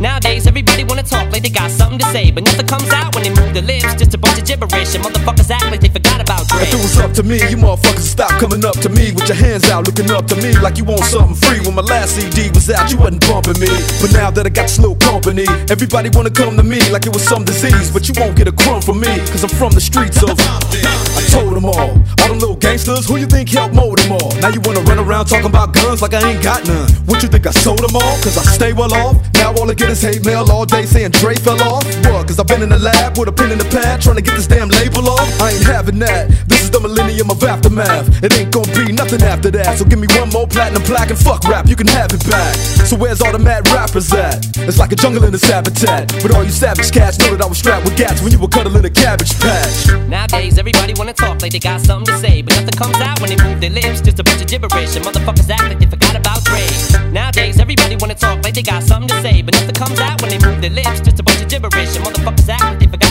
Nowadays, 0.00 0.46
everybody 0.46 0.84
wanna 0.84 1.02
talk 1.02 1.30
like 1.32 1.42
they 1.42 1.50
got 1.50 1.70
something 1.70 1.98
to 1.98 2.06
say, 2.10 2.30
but 2.30 2.44
nothing 2.44 2.66
comes 2.66 2.90
out 2.90 3.14
when 3.14 3.24
they 3.24 3.30
move 3.30 3.54
their 3.54 3.62
lips. 3.62 3.94
Just 3.94 4.14
a 4.14 4.18
bunch 4.18 4.38
of 4.38 4.46
gibberish, 4.46 4.87
and 4.94 5.04
motherfuckers 5.04 5.50
act 5.50 5.70
like 5.70 5.80
they 5.80 5.88
forgot 5.88 6.20
about 6.20 6.46
Dre. 6.48 6.62
If 6.62 6.72
it 6.72 6.80
was 6.80 6.98
up 6.98 7.12
to 7.14 7.22
me, 7.22 7.36
you 7.50 7.56
motherfuckers 7.56 8.08
stop 8.08 8.30
coming 8.40 8.64
up 8.64 8.78
to 8.80 8.88
me 8.88 9.12
with 9.12 9.28
your 9.28 9.36
hands 9.36 9.68
out, 9.70 9.86
looking 9.86 10.10
up 10.10 10.26
to 10.28 10.36
me 10.36 10.56
like 10.58 10.78
you 10.78 10.84
want 10.84 11.04
something 11.04 11.36
free. 11.36 11.60
When 11.60 11.74
my 11.74 11.82
last 11.82 12.16
CD 12.16 12.50
was 12.50 12.70
out, 12.70 12.90
you 12.90 12.96
wasn't 12.96 13.26
bumping 13.26 13.60
me. 13.60 13.68
But 14.00 14.12
now 14.12 14.30
that 14.30 14.46
I 14.46 14.48
got 14.48 14.70
little 14.78 14.96
company, 14.96 15.46
everybody 15.68 16.08
wanna 16.12 16.30
come 16.30 16.56
to 16.56 16.62
me 16.62 16.80
like 16.90 17.06
it 17.06 17.12
was 17.12 17.22
some 17.22 17.44
disease. 17.44 17.90
But 17.90 18.08
you 18.08 18.14
won't 18.16 18.36
get 18.36 18.48
a 18.48 18.52
crumb 18.52 18.80
from 18.80 19.00
me, 19.00 19.12
cause 19.28 19.42
I'm 19.44 19.50
from 19.50 19.72
the 19.72 19.80
streets 19.80 20.22
of. 20.22 20.38
I 20.38 21.22
told 21.30 21.54
them 21.54 21.66
all, 21.66 21.92
all 22.24 22.28
them 22.28 22.38
little 22.38 22.56
gangsters, 22.56 23.06
who 23.06 23.16
you 23.16 23.26
think 23.26 23.48
helped 23.50 23.74
mold 23.74 23.98
them 23.98 24.12
all? 24.12 24.32
Now 24.40 24.48
you 24.48 24.60
wanna 24.64 24.80
run 24.88 24.98
around 24.98 25.26
talking 25.26 25.50
about 25.50 25.74
guns 25.74 26.00
like 26.00 26.14
I 26.14 26.22
ain't 26.30 26.42
got 26.42 26.66
none. 26.66 26.88
What 27.04 27.22
you 27.22 27.28
think 27.28 27.46
I 27.46 27.50
sold 27.50 27.80
them 27.80 27.96
all? 27.96 28.16
Cause 28.24 28.38
I 28.38 28.44
stay 28.52 28.72
well 28.72 28.92
off. 28.94 29.16
Now 29.34 29.52
all 29.54 29.70
I 29.70 29.74
get 29.74 29.90
is 29.90 30.00
hate 30.00 30.24
mail 30.24 30.50
all 30.50 30.64
day 30.64 30.86
saying 30.86 31.12
Dre 31.12 31.34
fell 31.34 31.60
off. 31.62 31.84
What? 32.06 32.26
Cause 32.26 32.38
I've 32.38 32.46
been 32.46 32.62
in 32.62 32.70
the 32.70 32.78
lab 32.78 33.18
with 33.18 33.28
a 33.28 33.32
pen 33.32 33.50
in 33.52 33.58
the 33.58 33.68
pad 33.68 34.00
trying 34.00 34.16
to 34.16 34.22
get 34.22 34.34
this 34.34 34.46
damn 34.46 34.68
label 34.78 35.10
off. 35.10 35.28
I 35.40 35.52
ain't 35.52 35.66
having 35.66 35.98
that. 36.00 36.30
This 36.46 36.62
is 36.62 36.70
the 36.70 36.80
millennium 36.80 37.30
of 37.30 37.42
aftermath. 37.42 38.06
It 38.22 38.32
ain't 38.38 38.52
gonna 38.52 38.70
be 38.72 38.92
nothing 38.92 39.22
after 39.22 39.50
that. 39.50 39.78
So 39.78 39.84
give 39.84 39.98
me 39.98 40.06
one 40.14 40.30
more 40.30 40.46
platinum 40.46 40.82
plaque 40.82 41.10
and 41.10 41.18
fuck 41.18 41.42
rap, 41.44 41.66
you 41.66 41.76
can 41.76 41.86
have 41.88 42.12
it 42.12 42.22
back. 42.30 42.54
So 42.86 42.96
where's 42.96 43.20
all 43.20 43.32
the 43.32 43.38
mad 43.38 43.68
rappers 43.68 44.12
at? 44.12 44.46
It's 44.68 44.78
like 44.78 44.92
a 44.92 44.96
jungle 44.96 45.24
in 45.24 45.32
this 45.32 45.44
habitat. 45.44 46.12
But 46.22 46.34
all 46.34 46.44
you 46.44 46.54
savage 46.54 46.90
cats 46.92 47.18
know 47.18 47.34
that 47.34 47.42
I 47.42 47.48
was 47.48 47.58
strapped 47.58 47.84
with 47.84 47.96
gats 47.96 48.22
when 48.22 48.32
you 48.32 48.38
were 48.38 48.48
cuddling 48.48 48.84
a 48.84 48.90
cabbage 48.90 49.34
patch. 49.40 49.88
Nowadays, 50.08 50.58
everybody 50.58 50.94
wanna 50.94 51.14
talk 51.14 51.42
like 51.42 51.52
they 51.52 51.58
got 51.58 51.80
something 51.80 52.06
to 52.14 52.20
say, 52.20 52.42
but 52.42 52.54
nothing 52.54 52.76
comes 52.78 52.98
out 53.00 53.20
when 53.20 53.30
they 53.30 53.40
move 53.42 53.60
their 53.60 53.74
lips. 53.74 54.00
Just 54.00 54.18
a 54.18 54.24
bunch 54.24 54.40
of 54.40 54.48
gibberish, 54.48 54.96
and 54.96 55.04
motherfuckers 55.04 55.50
act 55.50 55.68
like 55.68 55.78
they 55.78 55.86
forgot 55.86 56.14
about 56.14 56.44
Dre. 56.44 56.64
Nowadays, 57.10 57.58
everybody 57.58 57.96
wanna 57.96 58.14
talk 58.14 58.42
like 58.44 58.54
they 58.54 58.62
got 58.62 58.82
something 58.82 59.08
to 59.08 59.18
say, 59.22 59.42
but 59.42 59.54
nothing 59.54 59.74
comes 59.74 59.98
out 60.00 60.20
when 60.22 60.30
they 60.30 60.38
move 60.38 60.60
their 60.60 60.70
lips. 60.70 61.00
Just 61.00 61.18
a 61.18 61.22
bunch 61.22 61.40
of 61.42 61.48
gibberish, 61.48 61.96
and 61.96 62.04
motherfuckers 62.04 62.48
act 62.48 62.62
like 62.62 62.78
they 62.78 62.86
forgot. 62.86 63.07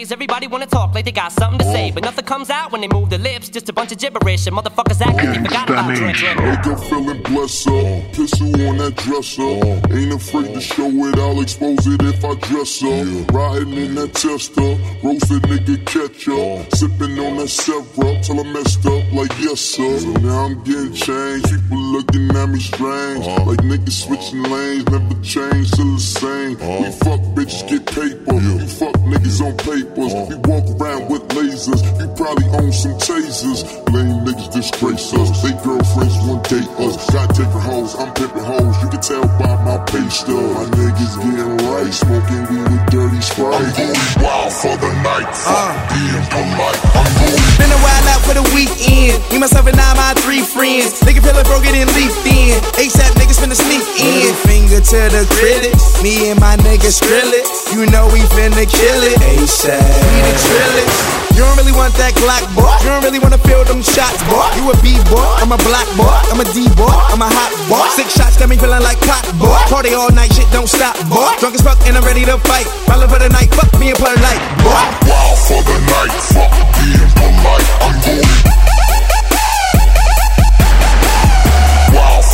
Nowadays, 0.00 0.12
everybody 0.12 0.46
wanna 0.46 0.66
talk 0.66 0.94
like 0.94 1.04
they 1.04 1.12
got 1.12 1.30
something 1.30 1.58
to 1.58 1.64
say, 1.66 1.90
but 1.90 2.02
nothing 2.02 2.24
comes 2.24 2.48
out 2.48 2.72
when 2.72 2.80
they 2.80 2.88
move 2.88 3.10
their 3.10 3.18
lips. 3.18 3.50
Just 3.50 3.68
a 3.68 3.72
bunch 3.72 3.92
of 3.92 3.98
gibberish, 3.98 4.46
and 4.46 4.56
motherfuckers 4.56 4.98
act 5.02 5.16
like 5.16 5.28
they 5.28 5.42
forgot 5.44 5.68
about. 5.68 5.88
Wake 5.90 6.66
up 6.66 6.80
feeling 6.84 7.22
blessed 7.22 7.68
uh, 7.68 7.76
up. 7.76 8.12
Pistol 8.14 8.68
on 8.68 8.78
that 8.78 8.94
dresser. 8.96 9.42
Ain't 9.94 10.14
afraid 10.14 10.54
to 10.54 10.60
show 10.60 10.88
it, 10.88 11.18
I'll 11.18 11.40
expose 11.42 11.86
it 11.86 12.00
if 12.02 12.24
I 12.24 12.34
dress 12.48 12.82
up. 12.82 13.34
Riding 13.34 13.74
in 13.74 13.94
that 13.96 14.14
Tesla. 14.14 14.68
Roasted 15.04 15.42
nigga 15.42 15.76
ketchup. 15.84 16.74
Sipping 16.76 17.18
on 17.18 17.36
that 17.36 17.48
syrup 17.48 17.86
till 18.24 18.40
I 18.40 18.44
messed 18.54 18.86
up 18.86 19.04
like 19.12 19.38
yes 19.38 19.60
sir. 19.60 19.98
So 19.98 20.12
now 20.24 20.46
I'm 20.46 20.64
getting 20.64 20.94
changed. 20.94 21.44
People 21.50 21.79
looking 21.92 22.30
at 22.36 22.46
me 22.46 22.60
strange. 22.60 23.26
Uh-huh. 23.26 23.44
Like 23.44 23.60
niggas 23.60 24.06
switching 24.06 24.42
lanes. 24.42 24.86
Never 24.90 25.14
change, 25.22 25.68
still 25.68 25.94
the 25.94 26.00
same. 26.00 26.56
Uh-huh. 26.56 26.82
We 26.82 26.90
fuck 27.04 27.20
bitches, 27.34 27.62
get 27.68 27.86
paper. 27.86 28.34
You 28.34 28.66
fuck 28.66 28.94
niggas 29.10 29.40
on 29.42 29.54
papers. 29.58 30.12
Uh-huh. 30.14 30.26
We 30.30 30.36
walk 30.48 30.66
around 30.78 31.10
with 31.10 31.26
lasers. 31.34 31.82
You 31.98 32.06
probably 32.14 32.46
own 32.58 32.72
some 32.72 32.96
tasers. 32.98 33.66
Lame 33.92 34.22
niggas 34.24 34.52
disgrace 34.52 35.12
us. 35.14 35.42
They 35.42 35.52
girlfriends 35.62 36.16
won't 36.26 36.44
date 36.48 36.70
us. 36.78 36.94
Got 37.10 37.34
different 37.34 37.66
hoes, 37.66 37.94
I'm 37.98 38.12
pimping 38.14 38.44
hoes. 38.44 38.74
You 38.82 38.88
can 38.88 39.00
tell 39.00 39.26
by 39.38 39.54
my 39.64 39.78
pay 39.90 40.06
stub. 40.08 40.38
My 40.38 40.64
niggas 40.78 41.14
getting 41.18 41.56
right, 41.66 41.92
smoking 41.92 42.42
weed 42.50 42.66
with 42.70 42.84
dirty 42.90 43.20
sprite. 43.20 43.54
I'm 43.54 43.74
going 43.74 44.22
wild 44.22 44.52
for 44.52 44.74
the 44.78 44.90
night. 45.02 45.30
Fuck 45.34 45.58
uh. 45.58 45.90
being 45.90 46.26
polite. 46.30 46.80
I'm 46.94 47.10
going 47.18 47.58
Been 47.58 47.72
a 47.74 47.80
while 47.82 48.06
out 48.14 48.22
for 48.22 48.34
the 48.34 48.46
weekend. 48.54 49.18
Me, 49.32 49.38
myself, 49.38 49.66
and 49.66 49.78
I, 49.78 49.94
my 49.94 50.14
three 50.22 50.42
friends. 50.42 51.00
Nigga 51.02 51.22
feeling 51.22 51.44
broke, 51.44 51.64
get 51.64 51.74
been 51.80 51.88
leafed 51.96 52.26
in. 52.28 52.60
ASAP 52.76 53.16
niggas 53.16 53.40
finna 53.40 53.56
sneak 53.56 53.80
in. 53.96 54.36
Finger 54.44 54.84
to 54.84 55.00
the 55.08 55.24
critics. 55.32 55.96
Me 56.04 56.28
and 56.28 56.36
my 56.36 56.56
niggas 56.60 57.00
Skrillex. 57.00 57.72
You 57.72 57.88
know 57.88 58.04
we 58.12 58.20
finna 58.36 58.68
kill 58.68 59.00
it. 59.08 59.16
ASAP. 59.24 59.80
We 59.80 60.18
the 60.20 60.34
Trillix. 60.44 60.90
You 61.32 61.48
don't 61.48 61.56
really 61.56 61.72
want 61.72 61.96
that 61.96 62.12
Glock, 62.20 62.44
boy. 62.52 62.68
You 62.84 62.92
don't 62.92 63.00
really 63.00 63.22
wanna 63.22 63.40
feel 63.40 63.64
them 63.64 63.80
shots, 63.80 64.20
boy. 64.28 64.44
You 64.60 64.68
a 64.68 64.76
B 64.84 65.00
boy, 65.08 65.24
I'm 65.40 65.56
a 65.56 65.60
black 65.64 65.88
boy, 65.96 66.12
I'm 66.28 66.42
a 66.42 66.44
D 66.52 66.68
boy, 66.76 66.92
I'm 66.92 67.22
a 67.22 67.30
hot 67.32 67.48
boy. 67.64 67.80
Six 67.96 68.12
shots 68.12 68.36
got 68.36 68.50
me 68.50 68.60
feeling 68.60 68.84
like 68.84 69.00
pot, 69.08 69.24
boy. 69.40 69.56
Party 69.72 69.96
all 69.96 70.12
night, 70.12 70.34
shit 70.36 70.50
don't 70.52 70.68
stop, 70.68 70.92
boy. 71.08 71.32
Drunk 71.40 71.56
as 71.56 71.62
fuck 71.64 71.80
and 71.88 71.96
I'm 71.96 72.04
ready 72.04 72.28
to 72.28 72.36
fight. 72.44 72.68
Rolling 72.92 73.08
for 73.08 73.16
the 73.16 73.30
night, 73.32 73.48
fuck 73.56 73.72
me 73.80 73.88
and 73.88 73.96
polite, 73.96 74.42
boy. 74.60 74.84
Wild 75.08 75.38
for 75.48 75.62
the 75.64 75.76
night, 75.88 76.12
fuck 76.28 76.52
being 76.76 77.08
polite. 77.16 77.68
I'm 77.80 77.96
going. 78.04 78.79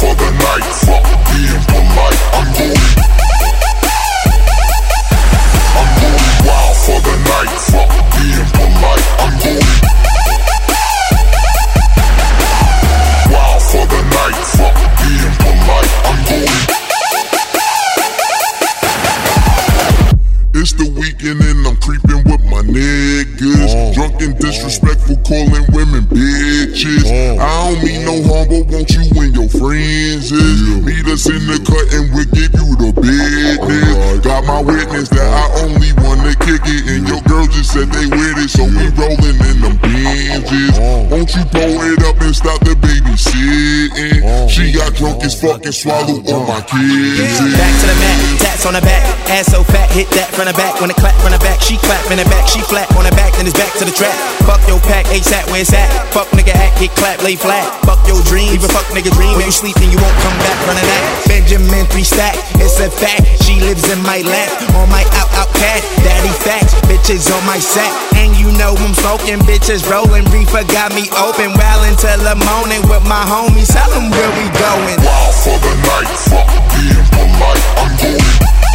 For 0.07 0.14
the 0.14 0.31
night, 0.31 0.66
fuck 0.87 1.07
being 1.27 1.62
polite. 1.66 2.21
I'm 2.38 2.49
going. 2.55 2.79
I'm 5.79 5.90
going 6.01 6.27
wild 6.47 6.77
for 6.85 6.99
the 7.07 7.14
night, 7.27 7.53
fuck 7.71 7.90
being 8.14 8.51
polite. 8.55 9.07
I'm 9.25 9.35
going. 9.42 9.73
Wild 13.33 13.62
for 13.71 13.85
the 13.92 14.01
night, 14.14 14.38
fuck 14.57 14.79
being 15.01 15.35
polite. 15.42 15.92
I'm 16.07 16.19
going. 16.29 16.76
It's 20.66 20.74
the 20.74 20.90
weekend 20.98 21.38
and 21.46 21.62
I'm 21.62 21.79
creeping 21.79 22.26
with 22.26 22.42
my 22.50 22.59
niggas. 22.66 23.70
Uh-huh. 23.70 23.94
Drunk 23.94 24.18
and 24.18 24.35
disrespectful, 24.35 25.14
calling 25.22 25.62
women 25.70 26.02
bitches. 26.11 27.07
Uh-huh. 27.07 27.38
I 27.38 27.70
don't 27.70 27.87
mean 27.87 28.02
no 28.02 28.18
harm, 28.26 28.50
but 28.50 28.66
won't 28.74 28.90
you 28.90 29.07
and 29.14 29.31
your 29.31 29.46
friends 29.46 30.35
is? 30.35 30.83
Meet 30.83 31.07
us 31.07 31.31
in 31.31 31.46
the 31.46 31.62
cut 31.62 31.87
and 31.94 32.11
we'll 32.11 32.26
give 32.35 32.50
you 32.50 32.66
the 32.83 32.90
business. 32.98 34.18
Got 34.26 34.42
my 34.42 34.59
witness 34.59 35.07
that 35.14 35.22
I 35.22 35.46
only 35.62 35.94
wanna 36.02 36.35
kick 36.42 36.62
it, 36.66 36.83
and 36.90 37.07
your 37.07 37.22
girl 37.31 37.36
just 37.44 37.77
said 37.77 37.92
they 37.92 38.09
with 38.09 38.40
it, 38.40 38.49
so 38.49 38.64
we 38.64 38.88
rolling 38.96 39.37
in 39.37 39.57
them 39.61 39.77
binges. 39.85 40.81
Won't 41.12 41.29
you 41.37 41.44
pull 41.53 41.77
it 41.85 42.01
up 42.09 42.16
and 42.25 42.33
stop 42.33 42.57
the 42.64 42.72
babysitting? 42.72 44.49
She 44.49 44.72
got 44.72 44.94
drunk 44.96 45.20
as 45.25 45.37
fuck 45.37 45.61
and 45.66 45.75
swallowed 45.75 46.25
all 46.31 46.46
my 46.49 46.64
kids. 46.64 47.37
Back 47.37 47.75
to 47.83 47.87
the 47.90 47.96
mat, 48.01 48.16
tats 48.40 48.64
on 48.64 48.72
the 48.72 48.81
back, 48.81 49.03
ass 49.29 49.53
so 49.53 49.61
fat, 49.61 49.92
hit 49.92 50.09
that 50.16 50.33
from 50.33 50.49
the 50.49 50.57
back. 50.57 50.81
When 50.81 50.88
it 50.88 50.96
clap 50.96 51.14
from 51.20 51.37
the 51.37 51.42
back, 51.44 51.61
she 51.61 51.77
clap 51.85 52.01
in 52.09 52.16
the 52.16 52.29
back, 52.33 52.49
she 52.49 52.64
flat 52.64 52.88
on 52.96 53.05
the 53.05 53.12
back, 53.12 53.37
then 53.37 53.44
it's 53.44 53.57
back 53.59 53.75
to 53.77 53.85
the 53.85 53.92
track. 53.92 54.16
Fuck 54.49 54.62
your 54.70 54.81
pack, 54.81 55.05
ASAP, 55.12 55.51
where 55.53 55.61
it's 55.61 55.75
at? 55.77 55.90
Fuck 56.16 56.33
nigga 56.33 56.57
act, 56.57 56.81
get 56.81 56.94
clap, 56.96 57.20
lay 57.20 57.37
flat. 57.37 57.66
Fuck 57.85 58.01
your 58.09 58.22
dream, 58.25 58.55
even 58.57 58.70
fuck 58.72 58.87
nigga 58.94 59.12
dream. 59.12 59.37
When 59.37 59.44
you 59.44 59.53
sleep 59.53 59.77
and 59.83 59.92
you 59.92 59.99
won't 60.01 60.16
come 60.25 60.37
back 60.40 60.57
running 60.64 60.87
that. 60.87 61.03
Benjamin 61.29 61.85
three 61.92 62.07
stack, 62.07 62.38
it's 62.62 62.79
a 62.81 62.88
fact. 62.88 63.27
She 63.44 63.61
lives 63.61 63.85
in 63.90 64.01
my 64.07 64.22
lap, 64.22 64.49
on 64.79 64.88
my 64.88 65.05
out 65.18 65.31
out 65.37 65.51
cat. 65.59 65.83
Daddy 66.07 66.33
facts, 66.40 66.72
bitches 66.87 67.26
on 67.31 67.45
my 67.47 67.59
sack. 67.59 67.93
And 68.17 68.37
you 68.37 68.51
know 68.59 68.75
I'm 68.79 68.95
smoking, 68.95 69.41
bitches 69.47 69.89
rolling. 69.91 70.25
Reefer 70.31 70.65
got 70.73 70.95
me 70.95 71.09
open, 71.17 71.53
well 71.55 71.83
until 71.85 72.19
the 72.23 72.37
morning 72.47 72.83
with 72.89 73.05
my 73.07 73.25
homies. 73.27 73.73
Tell 73.73 73.91
them 73.91 74.11
where 74.11 74.31
we 74.39 74.47
going. 74.55 74.99
Wild 75.03 75.35
for 75.43 75.59
the 75.59 75.75
night, 75.87 76.11
fuck 76.29 76.49
being 76.75 77.07
polite. 77.15 77.65
I'm 77.79 77.97
going. 77.97 78.65